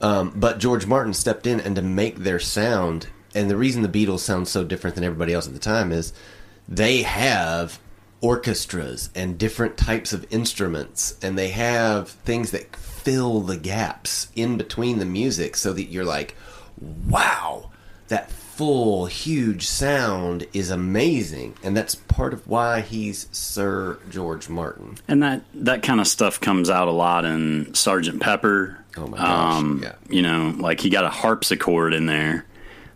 Um, 0.00 0.32
but 0.34 0.58
George 0.58 0.86
Martin 0.86 1.14
stepped 1.14 1.46
in 1.46 1.60
and 1.60 1.76
to 1.76 1.82
make 1.82 2.18
their 2.18 2.40
sound, 2.40 3.08
and 3.34 3.48
the 3.48 3.56
reason 3.56 3.82
the 3.82 3.88
Beatles 3.88 4.20
sound 4.20 4.48
so 4.48 4.64
different 4.64 4.96
than 4.96 5.04
everybody 5.04 5.32
else 5.32 5.46
at 5.46 5.52
the 5.52 5.60
time 5.60 5.92
is 5.92 6.12
they 6.68 7.02
have 7.02 7.78
orchestras 8.20 9.10
and 9.14 9.38
different 9.38 9.76
types 9.76 10.12
of 10.12 10.26
instruments, 10.30 11.16
and 11.22 11.38
they 11.38 11.48
have 11.48 12.08
things 12.08 12.50
that 12.50 12.74
fill 12.76 13.40
the 13.40 13.56
gaps 13.56 14.28
in 14.34 14.56
between 14.56 14.98
the 14.98 15.04
music 15.04 15.56
so 15.56 15.72
that 15.72 15.84
you're 15.84 16.04
like, 16.04 16.36
wow, 17.08 17.51
full, 18.62 19.06
huge 19.06 19.66
sound 19.66 20.46
is 20.52 20.70
amazing. 20.70 21.52
And 21.64 21.76
that's 21.76 21.96
part 21.96 22.32
of 22.32 22.46
why 22.46 22.80
he's 22.80 23.26
Sir 23.32 23.98
George 24.08 24.48
Martin. 24.48 24.98
And 25.08 25.20
that, 25.24 25.42
that 25.54 25.82
kind 25.82 26.00
of 26.00 26.06
stuff 26.06 26.40
comes 26.40 26.70
out 26.70 26.86
a 26.86 26.92
lot 26.92 27.24
in 27.24 27.74
Sergeant 27.74 28.20
Pepper. 28.22 28.78
Oh 28.96 29.08
my 29.08 29.16
gosh, 29.18 29.82
yeah. 29.82 29.92
You 30.08 30.22
know, 30.22 30.54
like 30.58 30.78
he 30.80 30.90
got 30.90 31.04
a 31.04 31.08
harpsichord 31.08 31.92
in 31.92 32.06
there. 32.06 32.44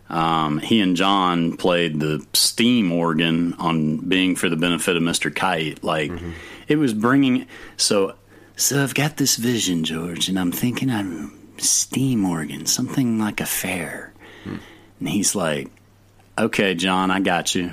Um, 0.09 0.59
he 0.59 0.79
and 0.79 0.95
John 0.95 1.57
played 1.57 1.99
the 1.99 2.25
steam 2.31 2.93
organ 2.93 3.53
on 3.55 3.97
being 3.97 4.37
for 4.37 4.47
the 4.47 4.55
benefit 4.55 4.95
of 4.95 5.03
Mr. 5.03 5.35
Kite. 5.35 5.83
Like 5.83 6.11
Mm-hmm. 6.11 6.31
it 6.69 6.77
was 6.77 6.93
bringing. 6.93 7.45
So, 7.75 8.15
so 8.55 8.81
I've 8.81 8.95
got 8.95 9.17
this 9.17 9.35
vision, 9.35 9.83
George, 9.83 10.29
and 10.29 10.39
I'm 10.39 10.53
thinking 10.53 10.89
I'm 10.89 11.37
steam 11.57 12.23
organ, 12.23 12.67
something 12.67 13.19
like 13.19 13.41
a 13.41 13.45
fair. 13.45 14.13
Hmm. 14.45 14.55
And 14.99 15.09
he's 15.09 15.35
like, 15.35 15.69
"Okay, 16.37 16.73
John, 16.75 17.11
I 17.11 17.19
got 17.19 17.53
you." 17.55 17.71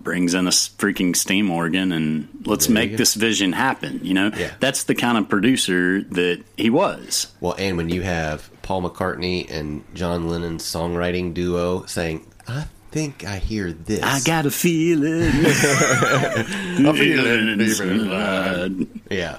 Brings 0.00 0.34
in 0.34 0.48
a 0.48 0.50
freaking 0.50 1.14
steam 1.14 1.48
organ 1.48 1.92
and 1.92 2.26
let's 2.44 2.66
There 2.66 2.74
make 2.74 2.96
this 2.96 3.14
vision 3.14 3.52
happen. 3.52 4.00
You 4.02 4.14
know, 4.14 4.32
Yeah. 4.36 4.50
that's 4.58 4.82
the 4.84 4.96
kind 4.96 5.16
of 5.16 5.28
producer 5.28 6.02
that 6.02 6.42
he 6.56 6.70
was. 6.70 7.28
Well, 7.40 7.54
and 7.56 7.76
when 7.76 7.88
you 7.88 8.02
have 8.02 8.50
Paul 8.62 8.82
McCartney 8.82 9.48
and 9.48 9.84
John 9.94 10.28
Lennon's 10.28 10.64
songwriting 10.64 11.34
duo 11.34 11.84
saying, 11.86 12.26
I 12.48 12.64
think 12.90 13.24
I 13.24 13.36
hear 13.38 13.72
this. 13.72 14.02
I 14.02 14.18
got 14.24 14.44
a 14.44 14.50
feeling. 14.50 15.22
a 15.46 16.94
feeling 16.94 17.60
inside. 17.60 18.86
Yeah. 19.08 19.38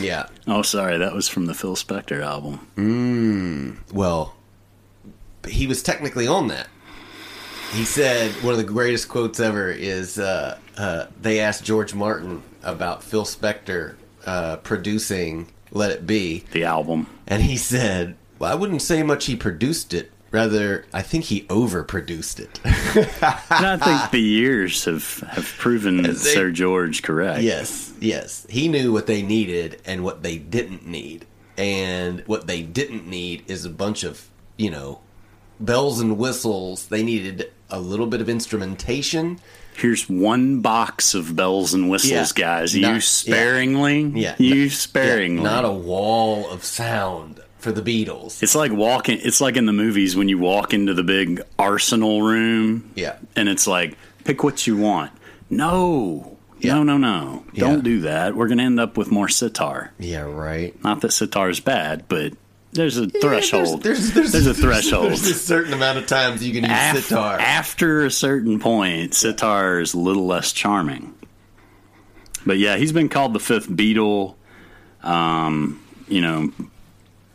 yeah. 0.00 0.26
Oh, 0.46 0.60
sorry, 0.60 0.98
that 0.98 1.14
was 1.14 1.28
from 1.28 1.46
the 1.46 1.54
Phil 1.54 1.76
Spector 1.76 2.22
album. 2.22 2.60
Mm. 2.76 3.92
Well, 3.94 4.34
he 5.48 5.66
was 5.66 5.82
technically 5.82 6.26
on 6.26 6.48
that. 6.48 6.68
He 7.72 7.84
said 7.84 8.30
one 8.42 8.52
of 8.52 8.58
the 8.58 8.64
greatest 8.64 9.08
quotes 9.08 9.40
ever 9.40 9.70
is 9.70 10.18
uh, 10.18 10.58
uh, 10.76 11.06
they 11.20 11.40
asked 11.40 11.64
George 11.64 11.92
Martin 11.94 12.42
about 12.62 13.02
Phil 13.02 13.24
Spector 13.24 13.96
uh, 14.26 14.56
producing 14.58 15.48
Let 15.72 15.90
It 15.90 16.06
Be, 16.06 16.44
The 16.52 16.64
album. 16.64 17.08
and 17.26 17.42
he 17.42 17.56
said, 17.56 18.16
Well, 18.38 18.50
I 18.52 18.54
wouldn't 18.54 18.82
say 18.82 19.02
much 19.02 19.26
he 19.26 19.34
produced 19.36 19.92
it. 19.92 20.10
Rather, 20.30 20.84
I 20.92 21.02
think 21.02 21.24
he 21.26 21.42
overproduced 21.42 22.40
it. 22.40 22.60
And 23.50 23.66
I 23.66 23.76
think 23.76 24.10
the 24.10 24.20
years 24.20 24.84
have, 24.84 25.20
have 25.30 25.44
proven 25.58 26.02
They- 26.02 26.12
Sir 26.14 26.50
George 26.50 27.02
correct. 27.02 27.42
Yes, 27.42 27.92
yes. 28.00 28.44
He 28.50 28.66
knew 28.68 28.92
what 28.92 29.06
they 29.06 29.22
needed 29.22 29.80
and 29.84 30.02
what 30.04 30.22
they 30.24 30.38
didn't 30.38 30.86
need. 30.86 31.26
And 31.56 32.22
what 32.26 32.46
they 32.48 32.62
didn't 32.62 33.06
need 33.06 33.44
is 33.48 33.64
a 33.64 33.70
bunch 33.70 34.02
of, 34.02 34.28
you 34.56 34.70
know, 34.70 35.00
bells 35.60 36.00
and 36.00 36.18
whistles. 36.18 36.86
They 36.88 37.02
needed 37.02 37.50
a 37.70 37.80
little 37.80 38.06
bit 38.06 38.20
of 38.20 38.28
instrumentation. 38.28 39.38
Here's 39.76 40.08
one 40.08 40.60
box 40.60 41.14
of 41.14 41.34
bells 41.34 41.74
and 41.74 41.90
whistles, 41.90 42.12
Yeah. 42.12 42.26
guys. 42.60 42.74
Not- 42.76 42.94
Use 42.94 43.08
sparingly. 43.08 44.12
Yeah. 44.14 44.34
Use 44.38 44.78
sparingly. 44.78 45.42
Yeah, 45.42 45.50
not 45.50 45.64
a 45.64 45.72
wall 45.72 46.48
of 46.48 46.64
sound 46.64 47.40
for 47.58 47.72
the 47.72 47.82
Beatles. 47.82 48.40
It's 48.42 48.54
like 48.54 48.72
walking. 48.72 49.18
It's 49.22 49.40
like 49.40 49.56
in 49.56 49.66
the 49.66 49.72
movies 49.72 50.14
when 50.16 50.28
you 50.28 50.38
walk 50.38 50.72
into 50.74 50.94
the 50.94 51.02
big 51.02 51.40
arsenal 51.58 52.22
room. 52.22 52.90
Yeah. 52.94 53.16
and 53.34 53.48
it's 53.48 53.66
like 53.66 53.96
pick 54.24 54.44
what 54.44 54.66
you 54.66 54.76
want. 54.76 55.10
No, 55.50 56.36
Yeah. 56.60 56.74
no, 56.74 56.82
no, 56.82 56.96
no. 56.98 57.44
Don't 57.54 57.82
do 57.84 58.00
that. 58.02 58.36
We're 58.36 58.46
going 58.48 58.58
to 58.58 58.64
end 58.64 58.78
up 58.80 58.96
with 58.96 59.10
more 59.10 59.28
sitar. 59.28 59.92
Yeah, 59.98 60.20
right. 60.22 60.74
Not 60.84 61.00
that 61.00 61.12
sitar 61.12 61.48
is 61.50 61.60
bad, 61.60 62.04
but 62.08 62.32
there's 62.74 62.98
a 62.98 63.08
threshold. 63.08 63.82
There's, 63.82 64.12
there's, 64.12 64.32
There's 64.32 64.46
a 64.48 64.54
threshold. 64.54 65.06
There's 65.10 65.26
a 65.28 65.34
certain 65.34 65.72
amount 65.72 65.98
of 65.98 66.06
times 66.06 66.44
you 66.44 66.52
can 66.52 66.64
use 66.64 66.72
Af- 66.72 67.04
sitar. 67.04 67.38
After 67.38 68.04
a 68.04 68.10
certain 68.10 68.58
point, 68.58 69.14
sitar 69.14 69.80
is 69.80 69.94
a 69.94 69.98
little 69.98 70.26
less 70.26 70.52
charming. 70.52 71.14
But 72.44 72.58
yeah, 72.58 72.76
he's 72.76 72.92
been 72.92 73.08
called 73.08 73.32
the 73.32 73.40
fifth 73.40 73.68
Beatle. 73.68 74.34
Um, 75.02 75.80
you 76.08 76.20
know, 76.20 76.52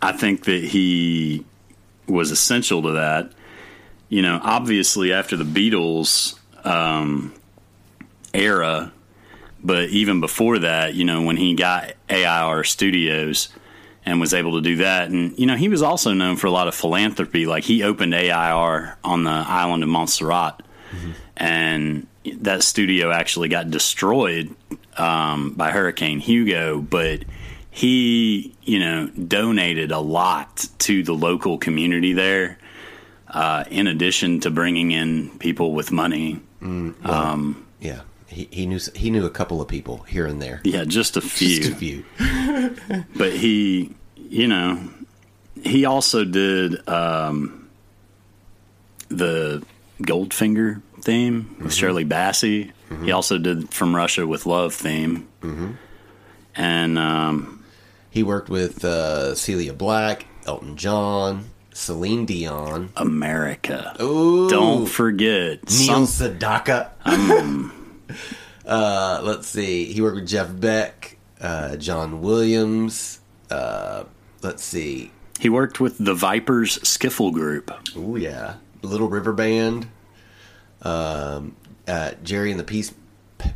I 0.01 0.12
think 0.12 0.43
that 0.43 0.63
he 0.63 1.46
was 2.05 2.31
essential 2.31 2.81
to 2.84 2.91
that. 2.91 3.31
You 4.10 4.22
know, 4.22 4.39
obviously 4.43 5.13
after 5.13 5.38
the 5.38 5.46
Beatles 5.46 6.38
um, 6.65 7.34
era, 8.34 8.91
but 9.63 9.89
even 9.89 10.19
before 10.19 10.60
that, 10.60 10.96
you 10.96 11.05
know, 11.05 11.22
when 11.22 11.38
he 11.38 11.53
got 11.53 11.93
AIR 12.10 12.65
Studios 12.65 13.50
and 14.09 14.19
was 14.19 14.33
able 14.33 14.53
to 14.53 14.61
do 14.61 14.77
that, 14.77 15.09
and 15.09 15.37
you 15.37 15.45
know, 15.45 15.55
he 15.55 15.69
was 15.69 15.81
also 15.83 16.13
known 16.13 16.35
for 16.35 16.47
a 16.47 16.51
lot 16.51 16.67
of 16.67 16.73
philanthropy. 16.75 17.45
Like 17.45 17.63
he 17.63 17.83
opened 17.83 18.13
AIR 18.15 18.97
on 19.03 19.23
the 19.23 19.31
island 19.31 19.83
of 19.83 19.89
Montserrat, 19.89 20.61
and 21.37 22.07
that 22.39 22.63
studio 22.63 23.11
actually 23.11 23.49
got 23.49 23.69
destroyed 23.69 24.53
um, 24.97 25.51
by 25.51 25.71
Hurricane 25.71 26.19
Hugo, 26.19 26.79
but 26.81 27.23
he, 27.71 28.55
you 28.63 28.79
know, 28.79 29.07
donated 29.07 29.91
a 29.91 29.99
lot 29.99 30.67
to 30.79 31.03
the 31.03 31.13
local 31.13 31.57
community 31.57 32.13
there. 32.13 32.57
Uh, 33.27 33.63
in 33.69 33.85
addition 33.85 34.39
to 34.39 34.49
bringing 34.49 34.89
in 34.91 35.29
people 35.37 35.73
with 35.73 35.91
money, 35.91 36.41
Yeah, 37.79 38.01
he, 38.27 38.47
he 38.51 38.65
knew 38.65 38.79
he 38.95 39.11
knew 39.11 39.25
a 39.25 39.29
couple 39.29 39.61
of 39.61 39.67
people 39.67 39.99
here 39.99 40.25
and 40.25 40.41
there. 40.41 40.61
yeah, 40.63 40.83
just 40.83 41.15
a 41.15 41.21
few. 41.21 41.57
Just 41.61 41.71
a 41.71 41.75
few. 41.75 42.03
But 43.15 43.33
he, 43.33 43.93
you 44.15 44.47
know, 44.47 44.79
he 45.63 45.85
also 45.85 46.23
did 46.25 46.87
um, 46.87 47.69
the 49.09 49.63
Goldfinger 50.01 50.81
theme 51.01 51.55
with 51.61 51.73
Shirley 51.73 52.05
Bassey. 52.05 52.71
He 53.03 53.11
also 53.11 53.37
did 53.37 53.71
From 53.73 53.95
Russia 53.95 54.25
with 54.25 54.45
Love 54.47 54.73
theme, 54.73 55.27
and 56.55 56.97
um, 56.97 57.63
He 58.09 58.23
worked 58.23 58.49
with 58.49 58.83
uh, 58.83 59.33
Cilla 59.35 59.77
Black, 59.77 60.25
Elton 60.47 60.75
John, 60.75 61.51
Celine 61.71 62.25
Dion. 62.25 62.89
America. 62.95 63.95
Ooh, 64.01 64.49
Don't 64.49 64.87
forget 64.87 65.69
Neil 65.69 66.07
some- 66.07 66.37
Sedaka. 66.37 66.89
uh, 68.65 69.21
let's 69.23 69.47
see. 69.47 69.85
He 69.93 70.01
worked 70.01 70.15
with 70.15 70.27
Jeff 70.27 70.49
Beck, 70.59 71.17
uh, 71.41 71.75
John 71.77 72.22
Williams. 72.22 73.19
Uh, 73.50 74.03
let's 74.41 74.63
see. 74.63 75.12
He 75.39 75.50
worked 75.50 75.79
with 75.79 75.98
the 75.98 76.13
Vipers 76.13 76.79
Skiffle 76.79 77.31
Group. 77.34 77.72
Oh 77.96 78.15
yeah, 78.15 78.55
Little 78.81 79.08
River 79.10 79.34
Band. 79.34 79.88
Um, 80.81 81.55
uh, 81.88 82.12
Gerry 82.24 82.51
and 82.51 82.60
the 82.60 82.63
Peace, 82.63 82.93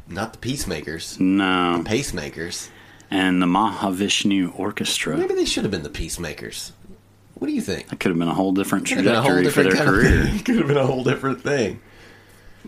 not 0.07 0.33
the 0.33 0.39
Peacemakers, 0.39 1.19
No, 1.19 1.77
the 1.83 1.89
Pacemakers. 1.89 2.69
and 3.11 3.41
the 3.41 3.45
Mahavishnu 3.45 4.57
Orchestra. 4.59 5.17
Maybe 5.17 5.33
they 5.35 5.45
should 5.45 5.63
have 5.63 5.71
been 5.71 5.83
the 5.83 5.89
Peacemakers. 5.89 6.73
What 7.35 7.47
do 7.47 7.53
you 7.53 7.61
think? 7.61 7.87
That 7.89 7.99
could 7.99 8.09
have 8.09 8.19
been 8.19 8.27
a 8.27 8.33
whole 8.33 8.51
different 8.53 8.87
Could 8.87 8.97
have 8.97 9.05
been 9.05 9.15
a 9.15 9.21
whole 9.21 9.31
trajectory 9.41 9.71
for 9.71 9.75
their 9.75 9.85
career. 9.85 10.39
Could 10.45 10.55
have 10.57 10.67
been 10.67 10.77
a 10.77 10.85
whole 10.85 11.03
different 11.03 11.41
thing. 11.41 11.81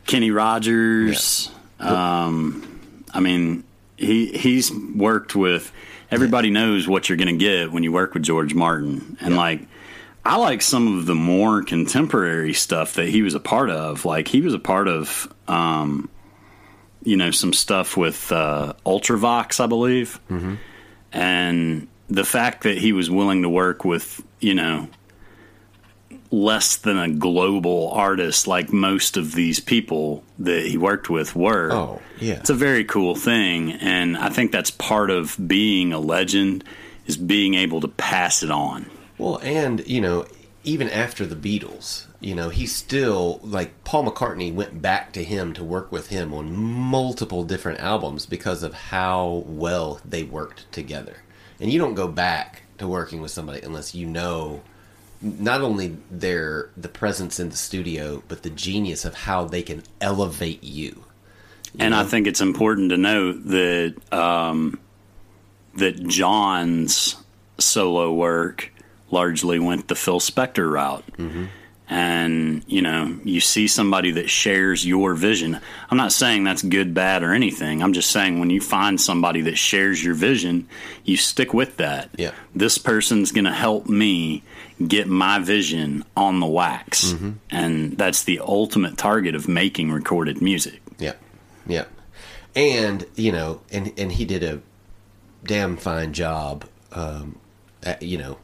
Kenny 0.06 0.32
Rogers. 0.32 1.50
Um, 1.80 2.82
I 3.14 3.20
mean, 3.22 3.64
he 3.98 4.38
he's 4.38 4.72
worked 4.72 5.36
with. 5.36 5.72
Everybody 6.12 6.52
knows 6.52 6.88
what 6.88 7.10
you're 7.10 7.18
going 7.18 7.38
to 7.38 7.44
get 7.44 7.72
when 7.72 7.84
you 7.84 7.92
work 7.92 8.14
with 8.14 8.24
George 8.24 8.54
Martin, 8.54 9.18
and 9.22 9.36
like. 9.36 9.68
I 10.28 10.38
like 10.38 10.64
some 10.64 10.98
of 10.98 11.06
the 11.06 11.14
more 11.14 11.62
contemporary 11.62 12.54
stuff 12.54 12.96
that 12.96 13.08
he 13.08 13.22
was 13.22 13.36
a 13.36 13.40
part 13.40 13.70
of. 13.70 14.06
Like 14.06 14.28
he 14.28 14.42
was 14.42 14.56
a 14.56 14.60
part 14.60 14.88
of, 14.88 15.32
um, 15.48 16.10
you 17.04 17.16
know, 17.16 17.30
some 17.30 17.54
stuff 17.54 17.96
with 17.96 18.32
uh, 18.32 18.74
Ultravox, 18.88 19.60
I 19.60 19.68
believe, 19.68 20.20
mm-hmm. 20.28 20.56
and 21.12 21.88
the 22.10 22.26
fact 22.26 22.64
that 22.64 22.80
he 22.80 22.92
was 22.92 23.10
willing 23.10 23.44
to 23.44 23.50
work 23.50 23.86
with, 23.86 24.24
you 24.40 24.56
know, 24.56 24.90
less 26.32 26.78
than 26.78 26.98
a 26.98 27.10
global 27.10 27.92
artist 27.92 28.48
like 28.48 28.72
most 28.74 29.18
of 29.18 29.34
these 29.34 29.60
people 29.60 30.24
that 30.40 30.66
he 30.66 30.78
worked 30.78 31.10
with 31.10 31.36
were. 31.36 31.72
Oh, 31.72 32.02
yeah. 32.20 32.36
It's 32.36 32.50
a 32.50 32.56
very 32.56 32.84
cool 32.84 33.16
thing 33.16 33.74
and 33.74 34.18
I 34.18 34.30
think 34.30 34.52
that's 34.52 34.72
part 34.72 35.10
of 35.10 35.36
being 35.48 35.94
a 35.94 36.00
legend 36.00 36.64
is 37.06 37.18
being 37.18 37.54
able 37.54 37.82
to 37.82 37.88
pass 37.88 38.44
it 38.44 38.52
on. 38.52 38.88
Well, 39.18 39.40
and 39.44 39.86
you 39.88 40.02
know, 40.02 40.26
even 40.64 40.90
after 40.90 41.26
the 41.26 41.36
Beatles, 41.36 42.06
you 42.20 42.34
know, 42.34 42.50
he 42.50 42.66
still 42.66 43.40
like 43.44 43.84
Paul 43.84 44.06
McCartney 44.06 44.54
went 44.54 44.82
back 44.82 45.14
to 45.14 45.24
him 45.24 45.54
to 45.54 45.64
work 45.64 45.92
with 45.92 46.08
him 46.08 46.34
on 46.34 46.56
multiple 46.56 47.44
different 47.44 47.80
albums 47.80 48.26
because 48.26 48.64
of 48.64 48.74
how 48.74 49.44
well 49.46 50.02
they 50.04 50.24
worked 50.24 50.70
together. 50.72 51.18
And 51.60 51.72
you 51.72 51.80
don't 51.80 51.94
go 51.94 52.08
back 52.08 52.64
to 52.80 52.88
working 52.88 53.22
with 53.22 53.32
somebody 53.32 53.62
unless 53.62 53.96
you 53.96 54.08
know 54.08 54.62
not 55.26 55.62
only 55.62 55.98
their 56.12 56.70
the 56.78 56.88
presence 56.88 57.40
in 57.40 57.50
the 57.50 57.58
studio, 57.58 58.24
but 58.28 58.44
the 58.44 58.50
genius 58.50 59.06
of 59.06 59.16
how 59.16 59.46
they 59.46 59.64
can 59.64 59.84
elevate 60.00 60.64
you. 60.64 61.04
And 61.80 61.94
I 61.94 62.04
think 62.06 62.28
it's 62.28 62.42
important 62.42 62.92
to 62.92 62.98
note 62.98 63.44
that 63.46 63.96
um, 64.14 64.80
that 65.76 66.08
John's 66.08 67.18
solo 67.58 68.14
work 68.14 68.72
largely 69.12 69.60
went 69.60 69.88
the 69.88 69.96
Phil 69.96 70.20
Spector 70.20 70.72
route. 70.72 71.04
And 71.88 72.64
you 72.68 72.82
know, 72.82 73.20
you 73.24 73.40
see 73.40 73.68
somebody 73.68 74.12
that 74.12 74.30
shares 74.30 74.86
your 74.86 75.14
vision. 75.14 75.60
I'm 75.90 75.98
not 75.98 76.12
saying 76.12 76.44
that's 76.44 76.64
good, 76.64 76.94
bad, 76.94 77.22
or 77.22 77.32
anything. 77.32 77.84
I'm 77.84 77.94
just 77.94 78.10
saying 78.10 78.40
when 78.40 78.50
you 78.50 78.60
find 78.60 79.00
somebody 79.00 79.42
that 79.42 79.58
shares 79.58 80.04
your 80.04 80.16
vision, 80.16 80.68
you 81.04 81.16
stick 81.16 81.54
with 81.54 81.78
that. 81.78 82.10
Yeah. 82.18 82.32
This 82.56 82.80
person's 82.80 83.32
going 83.32 83.46
to 83.46 83.54
help 83.54 83.88
me 83.88 84.42
get 84.86 85.08
my 85.08 85.40
vision 85.40 86.04
on 86.18 86.40
the 86.40 86.48
wax, 86.48 87.16
and 87.50 87.98
that's 87.98 88.24
the 88.24 88.40
ultimate 88.40 88.98
target 88.98 89.36
of 89.36 89.48
making 89.48 89.92
recorded 89.92 90.42
music. 90.42 90.82
Yeah, 91.00 91.14
yeah, 91.66 91.86
and 92.56 93.06
you 93.16 93.32
know, 93.32 93.62
and 93.72 93.94
and 93.98 94.12
he 94.12 94.26
did 94.26 94.44
a 94.44 94.60
damn 95.46 95.78
fine 95.78 96.12
job, 96.12 96.66
um, 96.92 97.38
at, 97.84 98.02
you 98.02 98.18
know, 98.18 98.38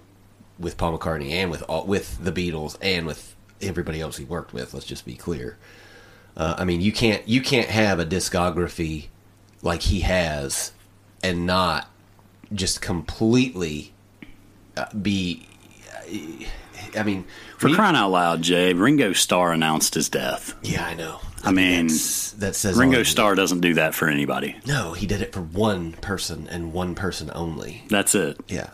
with 0.57 0.77
Paul 0.77 0.97
McCartney 0.97 1.31
and 1.31 1.51
with 1.51 1.63
all, 1.63 1.85
with 1.85 2.23
the 2.23 2.31
Beatles 2.31 2.77
and 2.81 3.05
with 3.05 3.30
everybody 3.61 4.01
else 4.01 4.17
he 4.17 4.25
worked 4.25 4.53
with. 4.53 4.73
Let's 4.73 4.85
just 4.85 5.05
be 5.05 5.15
clear. 5.15 5.57
Uh, 6.37 6.55
I 6.57 6.65
mean, 6.65 6.81
you 6.81 6.91
can't 6.91 7.27
you 7.27 7.41
can't 7.41 7.69
have 7.69 7.99
a 7.99 8.05
discography 8.05 9.07
like 9.61 9.81
he 9.81 10.01
has 10.01 10.71
and 11.23 11.45
not 11.45 11.89
just 12.53 12.81
completely 12.81 13.93
uh, 14.77 14.85
be. 15.01 15.45
I 16.97 17.03
mean, 17.03 17.25
For 17.57 17.69
you- 17.69 17.75
crying 17.75 17.95
out 17.95 18.09
loud, 18.11 18.41
Jay, 18.41 18.73
Ringo 18.73 19.13
Starr 19.13 19.51
announced 19.53 19.93
his 19.95 20.09
death. 20.09 20.55
yeah, 20.63 20.85
I 20.85 20.93
know. 20.93 21.19
I 21.43 21.51
mean, 21.51 21.87
that 21.87 22.51
says 22.53 22.77
Ringo 22.77 23.01
Starr 23.03 23.33
doesn't 23.33 23.61
do 23.61 23.73
that 23.75 23.95
for 23.95 24.07
anybody. 24.07 24.55
No, 24.67 24.93
he 24.93 25.07
did 25.07 25.21
it 25.21 25.33
for 25.33 25.41
one 25.41 25.93
person 25.93 26.47
and 26.49 26.71
one 26.71 26.93
person 26.93 27.31
only. 27.33 27.83
That's 27.89 28.13
it. 28.13 28.39
Yeah. 28.47 28.69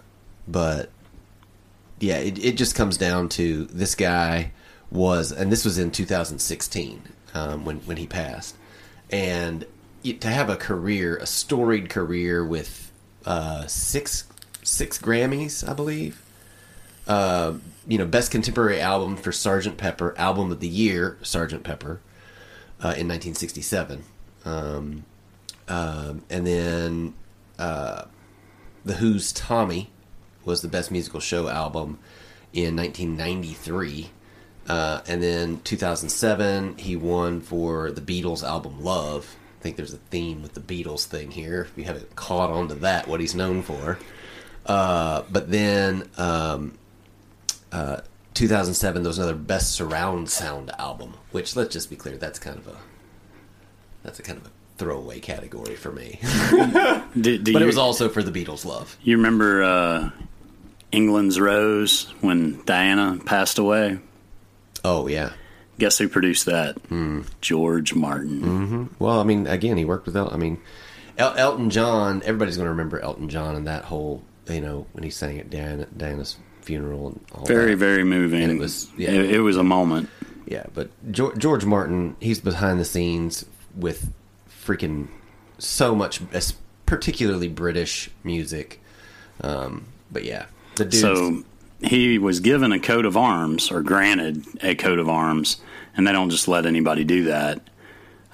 But 0.49 0.89
yeah, 1.99 2.17
it, 2.17 2.43
it 2.43 2.57
just 2.57 2.75
comes 2.75 2.97
down 2.97 3.29
to 3.29 3.65
this 3.65 3.95
guy 3.95 4.51
was, 4.91 5.31
and 5.31 5.51
this 5.51 5.65
was 5.65 5.77
in 5.77 5.91
2016 5.91 7.01
um, 7.33 7.65
when 7.65 7.77
when 7.79 7.97
he 7.97 8.07
passed, 8.07 8.55
and 9.11 9.65
it, 10.03 10.21
to 10.21 10.29
have 10.29 10.49
a 10.49 10.55
career, 10.55 11.17
a 11.17 11.25
storied 11.25 11.89
career 11.89 12.45
with 12.45 12.91
uh, 13.25 13.67
six 13.67 14.25
six 14.63 14.97
Grammys, 14.97 15.67
I 15.67 15.73
believe. 15.73 16.21
Uh, 17.07 17.53
you 17.87 17.97
know, 17.97 18.05
best 18.05 18.31
contemporary 18.31 18.81
album 18.81 19.15
for 19.15 19.31
Sergeant 19.31 19.77
Pepper, 19.77 20.13
album 20.17 20.51
of 20.51 20.59
the 20.59 20.67
year, 20.67 21.17
Sergeant 21.21 21.63
Pepper, 21.63 22.01
uh, 22.79 22.91
in 22.97 23.07
1967, 23.07 24.03
um, 24.43 25.05
um, 25.69 26.23
and 26.29 26.45
then 26.45 27.13
uh, 27.57 28.03
the 28.83 28.95
Who's 28.95 29.31
Tommy 29.31 29.89
was 30.43 30.61
the 30.61 30.67
best 30.67 30.91
musical 30.91 31.19
show 31.19 31.47
album 31.47 31.99
in 32.53 32.75
1993. 32.75 34.09
Uh, 34.67 35.01
and 35.07 35.23
then 35.23 35.61
2007, 35.63 36.77
he 36.77 36.95
won 36.95 37.41
for 37.41 37.91
the 37.91 38.01
Beatles 38.01 38.43
album 38.43 38.83
Love. 38.83 39.35
I 39.59 39.63
think 39.63 39.77
there's 39.77 39.93
a 39.93 39.97
theme 39.97 40.41
with 40.41 40.53
the 40.53 40.59
Beatles 40.59 41.05
thing 41.05 41.31
here. 41.31 41.61
If 41.61 41.77
you 41.77 41.85
haven't 41.85 42.15
caught 42.15 42.49
on 42.49 42.67
to 42.69 42.75
that, 42.75 43.07
what 43.07 43.19
he's 43.19 43.33
known 43.33 43.61
for. 43.63 43.97
Uh, 44.65 45.23
but 45.31 45.49
then 45.49 46.09
um, 46.17 46.77
uh, 47.71 48.01
2007, 48.33 49.03
there 49.03 49.09
was 49.09 49.17
another 49.17 49.35
Best 49.35 49.71
Surround 49.71 50.29
Sound 50.29 50.71
album, 50.77 51.15
which 51.31 51.55
let's 51.55 51.73
just 51.73 51.89
be 51.89 51.95
clear, 51.95 52.17
that's 52.17 52.39
kind 52.39 52.57
of 52.57 52.67
a 52.67 52.77
that's 54.03 54.19
a 54.19 54.23
kind 54.23 54.37
of 54.37 54.45
a 54.45 54.51
throwaway 54.77 55.19
category 55.19 55.75
for 55.75 55.91
me. 55.91 56.19
Do, 57.19 57.37
do 57.37 57.53
but 57.53 57.61
it 57.61 57.65
was 57.65 57.77
also 57.79 58.09
for 58.09 58.21
the 58.21 58.31
Beatles' 58.31 58.63
love. 58.63 58.95
you 59.01 59.17
remember 59.17 59.63
uh, 59.63 60.11
England's 60.91 61.39
Rose 61.39 62.13
when 62.21 62.61
Diana 62.65 63.19
passed 63.25 63.57
away? 63.57 63.97
Oh 64.83 65.07
yeah. 65.07 65.33
Guess 65.79 65.99
who 65.99 66.09
produced 66.09 66.45
that? 66.47 66.75
Hmm. 66.89 67.21
George 67.41 67.93
Martin. 67.93 68.89
Well, 68.97 69.19
I 69.19 69.23
mean, 69.23 69.45
again, 69.45 69.77
he 69.77 69.85
worked 69.85 70.07
with 70.07 70.17
El- 70.17 70.33
I 70.33 70.37
mean, 70.37 70.59
El- 71.19 71.35
Elton 71.37 71.69
John. 71.69 72.21
Everybody's 72.25 72.57
going 72.57 72.65
to 72.65 72.71
remember 72.71 72.99
Elton 72.99 73.29
John 73.29 73.55
and 73.55 73.67
that 73.67 73.85
whole, 73.85 74.23
you 74.49 74.59
know, 74.61 74.87
when 74.93 75.03
he 75.03 75.11
sang 75.11 75.37
at 75.39 75.51
Diana, 75.51 75.85
Diana's 75.95 76.37
funeral 76.61 77.09
and 77.09 77.19
all 77.31 77.45
Very, 77.45 77.71
that. 77.71 77.77
very 77.77 78.03
moving. 78.03 78.41
And 78.41 78.51
it 78.53 78.57
was- 78.59 78.89
yeah. 78.97 79.11
it, 79.11 79.35
it 79.35 79.39
was 79.41 79.55
a 79.55 79.63
moment. 79.63 80.09
Yeah, 80.47 80.65
but 80.73 80.89
George, 81.11 81.37
George 81.37 81.63
Martin, 81.65 82.15
he's 82.19 82.39
behind 82.39 82.79
the 82.79 82.85
scenes 82.85 83.45
with 83.75 84.11
freaking 84.49 85.09
so 85.59 85.93
much, 85.93 86.21
particularly 86.87 87.49
British 87.49 88.09
music. 88.23 88.81
Um, 89.41 89.85
but 90.11 90.23
yeah, 90.23 90.45
the 90.75 90.85
dude. 90.85 91.01
So 91.01 91.43
he 91.81 92.17
was 92.17 92.39
given 92.39 92.71
a 92.71 92.79
coat 92.79 93.05
of 93.05 93.15
arms, 93.15 93.71
or 93.71 93.81
granted 93.81 94.45
a 94.61 94.75
coat 94.75 94.99
of 94.99 95.09
arms, 95.09 95.57
and 95.95 96.07
they 96.07 96.11
don't 96.11 96.29
just 96.29 96.47
let 96.47 96.65
anybody 96.65 97.03
do 97.03 97.23
that. 97.25 97.61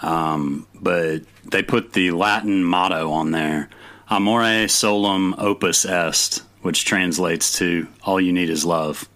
Um, 0.02 0.68
but 0.76 1.22
they 1.46 1.64
put 1.64 1.94
the 1.94 2.12
Latin 2.12 2.64
motto 2.64 3.12
on 3.12 3.32
there 3.32 3.70
Amore 4.10 4.68
solum 4.68 5.34
opus 5.38 5.86
est, 5.86 6.44
which 6.62 6.86
translates 6.86 7.58
to 7.60 7.88
"All 8.04 8.20
you 8.20 8.34
need 8.34 8.50
is 8.50 8.66
love." 8.66 9.08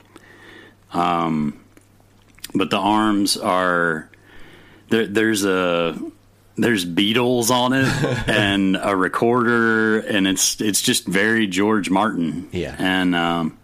Um, 0.93 1.59
but 2.55 2.69
the 2.69 2.77
arms 2.77 3.37
are 3.37 4.09
there. 4.89 5.05
There's 5.05 5.45
a 5.45 5.97
there's 6.55 6.85
Beatles 6.85 7.51
on 7.51 7.73
it 7.73 7.85
and 8.27 8.77
a 8.81 8.95
recorder, 8.95 9.99
and 9.99 10.27
it's 10.27 10.59
it's 10.61 10.81
just 10.81 11.05
very 11.05 11.47
George 11.47 11.89
Martin. 11.89 12.47
Yeah. 12.51 12.75
and 12.79 13.13
um, 13.13 13.57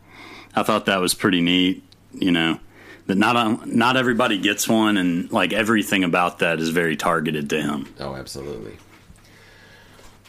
I 0.56 0.63
thought 0.63 0.86
that 0.86 1.00
was 1.02 1.13
pretty 1.13 1.42
neat. 1.42 1.84
You 2.13 2.32
know 2.32 2.60
that 3.08 3.16
not 3.18 3.68
not 3.68 3.98
everybody 3.98 4.38
gets 4.38 4.68
one, 4.68 4.98
and 4.98 5.32
like 5.32 5.52
everything 5.54 6.04
about 6.04 6.39
that 6.39 6.60
is 6.60 6.70
very 6.70 6.96
targeted 6.96 7.50
to 7.52 7.62
him. 7.62 7.94
Oh, 8.00 8.16
absolutely. 8.16 8.78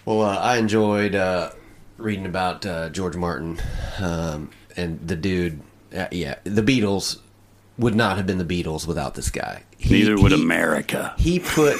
Well, 0.05 0.23
uh, 0.23 0.37
I 0.37 0.57
enjoyed 0.59 1.15
uh, 1.15 1.51
reading 1.97 2.27
about 2.27 2.67
uh, 2.67 2.91
George 2.91 3.17
Martin 3.17 3.59
um, 4.01 4.51
and 4.77 5.07
the 5.07 5.17
dude. 5.17 5.61
Uh, 5.97 6.07
yeah, 6.11 6.37
the 6.45 6.63
Beatles 6.63 7.19
would 7.79 7.95
not 7.95 8.17
have 8.17 8.27
been 8.27 8.39
the 8.39 8.45
Beatles 8.45 8.87
without 8.87 9.15
this 9.15 9.31
guy. 9.31 9.63
He- 9.79 9.95
Neither 9.95 10.17
would 10.17 10.33
he- 10.33 10.41
America. 10.43 11.15
He 11.19 11.39
put 11.41 11.77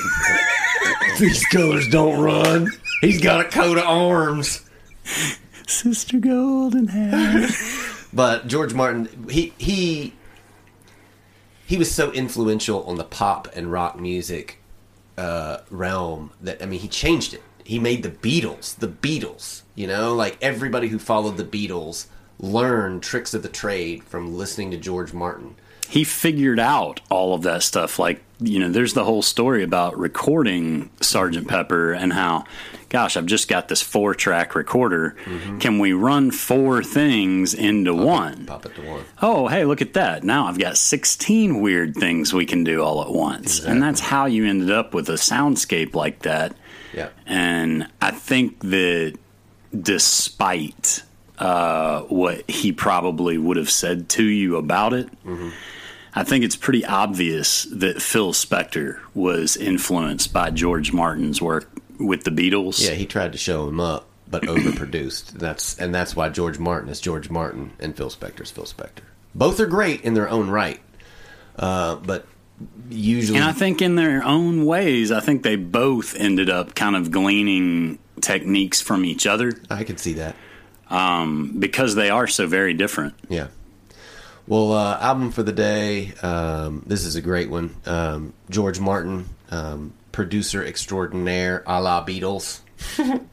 these 1.19 1.45
colors 1.47 1.89
don't 1.89 2.21
run. 2.21 2.71
He's 3.01 3.21
got 3.21 3.41
a 3.41 3.49
coat 3.49 3.77
of 3.79 3.85
arms. 3.85 4.69
Sister 5.67 6.19
Golden 6.19 6.89
Hair. 6.89 7.49
But 8.15 8.47
George 8.47 8.73
Martin, 8.75 9.27
he 9.29 9.53
he 9.59 10.15
he 11.67 11.77
was 11.77 11.91
so 11.93 12.13
influential 12.13 12.85
on 12.85 12.97
the 12.97 13.05
pop 13.05 13.49
and 13.55 13.73
rock 13.73 13.99
music 13.99 14.63
uh, 15.19 15.59
realm 15.71 16.31
that 16.41 16.63
I 16.63 16.67
mean, 16.67 16.81
he 16.81 16.89
changed 16.89 17.35
it. 17.35 17.43
He 17.65 17.79
made 17.79 18.03
the 18.03 18.11
Beatles 18.11 18.77
the 18.77 18.89
Beatles. 18.89 19.63
You 19.75 19.89
know, 19.89 20.15
like 20.15 20.39
everybody 20.41 20.89
who 20.89 20.99
followed 20.99 21.37
the 21.37 21.45
Beatles 21.45 22.07
learned 22.39 23.03
tricks 23.03 23.35
of 23.35 23.43
the 23.43 23.49
trade 23.49 24.05
from 24.05 24.37
listening 24.37 24.71
to 24.71 24.77
George 24.77 25.13
Martin. 25.13 25.57
He 25.89 26.05
figured 26.05 26.59
out 26.59 27.01
all 27.11 27.35
of 27.35 27.43
that 27.43 27.63
stuff. 27.63 27.99
Like, 27.99 28.23
you 28.41 28.59
know, 28.59 28.69
there's 28.69 28.95
the 28.95 29.05
whole 29.05 29.23
story 29.23 29.63
about 29.63 29.99
recording 29.99 30.91
Sergeant 31.01 31.49
Pepper 31.49 31.93
and 31.93 32.13
how, 32.13 32.45
gosh, 32.89 33.17
I've 33.17 33.27
just 33.27 33.49
got 33.49 33.69
this 33.69 33.81
four 33.81 34.15
track 34.15 34.55
recorder. 34.55 35.17
Can 35.61 35.79
we 35.79 35.93
run 35.93 36.31
four 36.31 36.83
things 36.83 37.55
into 37.55 37.95
one? 37.95 38.47
Pop 38.47 38.67
it 38.67 38.75
to 38.75 38.83
one. 38.83 39.05
Oh, 39.23 39.47
hey, 39.49 39.65
look 39.65 39.83
at 39.83 39.95
that. 39.95 40.25
Now 40.25 40.47
I've 40.47 40.59
got 40.59 40.77
16 40.77 41.61
weird 41.61 41.95
things 41.95 42.33
we 42.35 42.47
can 42.47 42.65
do 42.65 42.83
all 42.83 43.03
at 43.03 43.11
once. 43.11 43.61
And 43.65 43.83
that's 43.83 44.01
how 44.01 44.27
you 44.27 44.47
ended 44.47 44.71
up 44.71 44.95
with 44.95 45.09
a 45.09 45.15
soundscape 45.15 45.95
like 45.95 46.21
that. 46.21 46.57
Yeah. 46.93 47.09
And 47.27 47.89
I 48.01 48.11
think 48.11 48.61
that 48.61 49.17
despite 49.79 51.03
uh, 51.39 52.03
what 52.03 52.49
he 52.49 52.73
probably 52.73 53.39
would 53.39 53.57
have 53.57 53.71
said 53.71 54.09
to 54.09 54.23
you 54.25 54.57
about 54.57 54.93
it, 54.93 55.09
I 56.15 56.23
think 56.25 56.45
it's 56.45 56.57
pretty 56.57 56.85
obvious 56.85 57.65
that 57.73 58.01
Phil 58.01 58.33
Spector 58.33 59.01
was 59.15 59.57
influenced 59.57 60.33
by 60.33 60.51
George 60.51 60.93
Martin's 60.93 61.43
work 61.43 61.69
with 61.99 62.25
the 62.25 62.31
Beatles. 62.31 62.87
Yeah, 62.87 62.95
he 62.95 63.07
tried 63.07 63.33
to 63.33 63.39
show 63.39 63.69
him 63.69 63.81
up, 63.81 64.07
but 64.31 64.43
overproduced. 64.45 65.33
That's 65.33 65.79
and 65.79 65.95
that's 65.95 66.15
why 66.15 66.29
George 66.29 66.59
Martin 66.59 66.89
is 66.89 67.01
George 67.01 67.31
Martin 67.31 67.73
and 67.81 67.97
Phil 67.97 68.11
Spector's 68.11 68.51
Phil 68.51 68.65
Spector. 68.65 69.03
Both 69.35 69.59
are 69.59 69.67
great 69.67 70.03
in 70.03 70.15
their 70.15 70.29
own 70.29 70.49
right, 70.51 70.81
uh, 71.57 71.97
but 71.97 72.27
usually, 72.89 73.39
And 73.39 73.49
I 73.49 73.53
think 73.53 73.83
in 73.83 73.97
their 73.97 74.23
own 74.23 74.65
ways, 74.65 75.11
I 75.11 75.19
think 75.19 75.43
they 75.43 75.57
both 75.57 76.15
ended 76.15 76.49
up 76.49 76.77
kind 76.77 76.95
of 76.95 77.11
gleaning 77.11 77.99
techniques 78.21 78.81
from 78.81 79.05
each 79.05 79.27
other 79.27 79.53
I 79.69 79.83
can 79.83 79.97
see 79.97 80.13
that. 80.15 80.37
um, 80.89 81.57
because 81.59 81.97
they 81.97 82.11
are 82.11 82.29
so 82.29 82.47
very 82.47 82.73
different. 82.73 83.15
Yeah. 83.29 83.49
Well, 84.47 84.73
uh, 84.73 84.99
album 85.01 85.31
for 85.31 85.43
the 85.43 85.53
day. 85.53 86.13
Um, 86.23 86.83
this 86.87 87.07
is 87.07 87.17
a 87.17 87.23
great 87.23 87.49
one. 87.49 87.75
Um, 87.87 88.35
George 88.51 88.79
Martin, 88.79 89.27
um, 89.51 89.95
producer 90.13 90.63
extraordinaire, 90.63 91.63
a 91.67 91.81
la 91.81 92.05
Beatles. 92.05 92.61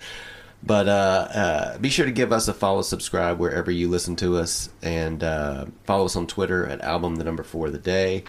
but 0.63 0.87
uh, 0.87 1.27
uh, 1.33 1.77
be 1.79 1.89
sure 1.89 2.05
to 2.05 2.13
give 2.13 2.31
us 2.31 2.47
a 2.47 2.53
follow, 2.53 2.81
subscribe 2.81 3.39
wherever 3.39 3.69
you 3.69 3.89
listen 3.89 4.15
to 4.17 4.37
us, 4.37 4.69
and 4.81 5.21
uh, 5.21 5.65
follow 5.83 6.05
us 6.05 6.15
on 6.15 6.27
Twitter 6.27 6.65
at 6.65 6.79
album 6.79 7.17
the 7.17 7.25
number 7.25 7.43
four 7.43 7.67
of 7.67 7.73
the 7.73 7.79
day. 7.79 8.23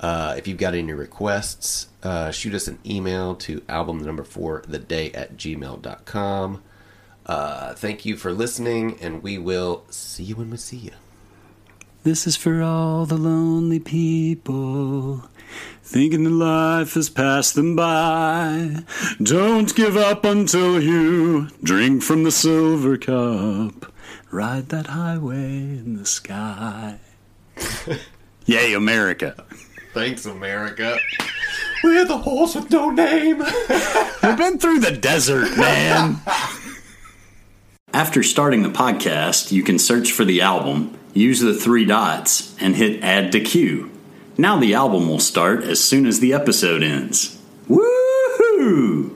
Uh, 0.00 0.34
if 0.36 0.48
you've 0.48 0.58
got 0.58 0.74
any 0.74 0.92
requests, 0.92 1.86
uh, 2.02 2.32
shoot 2.32 2.54
us 2.54 2.66
an 2.66 2.80
email 2.84 3.36
to 3.36 3.62
album 3.68 4.00
the 4.00 4.06
number 4.06 4.24
four 4.24 4.64
the 4.66 4.80
day 4.80 5.12
at 5.12 5.36
gmail.com. 5.36 6.62
Uh, 7.24 7.74
thank 7.74 8.04
you 8.04 8.16
for 8.16 8.32
listening, 8.32 8.98
and 9.00 9.22
we 9.22 9.38
will 9.38 9.84
see 9.90 10.24
you 10.24 10.34
when 10.34 10.50
we 10.50 10.56
see 10.56 10.76
you. 10.76 10.92
This 12.06 12.24
is 12.24 12.36
for 12.36 12.62
all 12.62 13.04
the 13.04 13.16
lonely 13.16 13.80
people 13.80 15.24
thinking 15.82 16.22
that 16.22 16.30
life 16.30 16.94
has 16.94 17.10
passed 17.10 17.56
them 17.56 17.74
by. 17.74 18.84
Don't 19.20 19.74
give 19.74 19.96
up 19.96 20.24
until 20.24 20.80
you 20.80 21.48
drink 21.64 22.04
from 22.04 22.22
the 22.22 22.30
silver 22.30 22.96
cup. 22.96 23.92
Ride 24.30 24.68
that 24.68 24.86
highway 24.86 25.48
in 25.48 25.96
the 25.96 26.06
sky. 26.06 27.00
Yay, 28.46 28.72
America. 28.72 29.44
Thanks, 29.92 30.26
America. 30.26 31.00
We're 31.82 32.04
the 32.04 32.18
horse 32.18 32.54
with 32.54 32.70
no 32.70 32.90
name. 32.90 33.38
We've 34.22 34.38
been 34.38 34.60
through 34.60 34.78
the 34.78 34.96
desert, 34.96 35.56
man. 35.58 36.20
After 37.92 38.22
starting 38.22 38.62
the 38.62 38.68
podcast, 38.68 39.50
you 39.50 39.64
can 39.64 39.80
search 39.80 40.12
for 40.12 40.24
the 40.24 40.40
album, 40.42 40.96
use 41.16 41.40
the 41.40 41.54
three 41.54 41.84
dots, 41.84 42.54
and 42.60 42.76
hit 42.76 43.02
add 43.02 43.32
to 43.32 43.40
queue. 43.40 43.90
Now 44.38 44.58
the 44.58 44.74
album 44.74 45.08
will 45.08 45.18
start 45.18 45.64
as 45.64 45.82
soon 45.82 46.06
as 46.06 46.20
the 46.20 46.34
episode 46.34 46.82
ends. 46.82 47.40
Woohoo! 47.68 49.15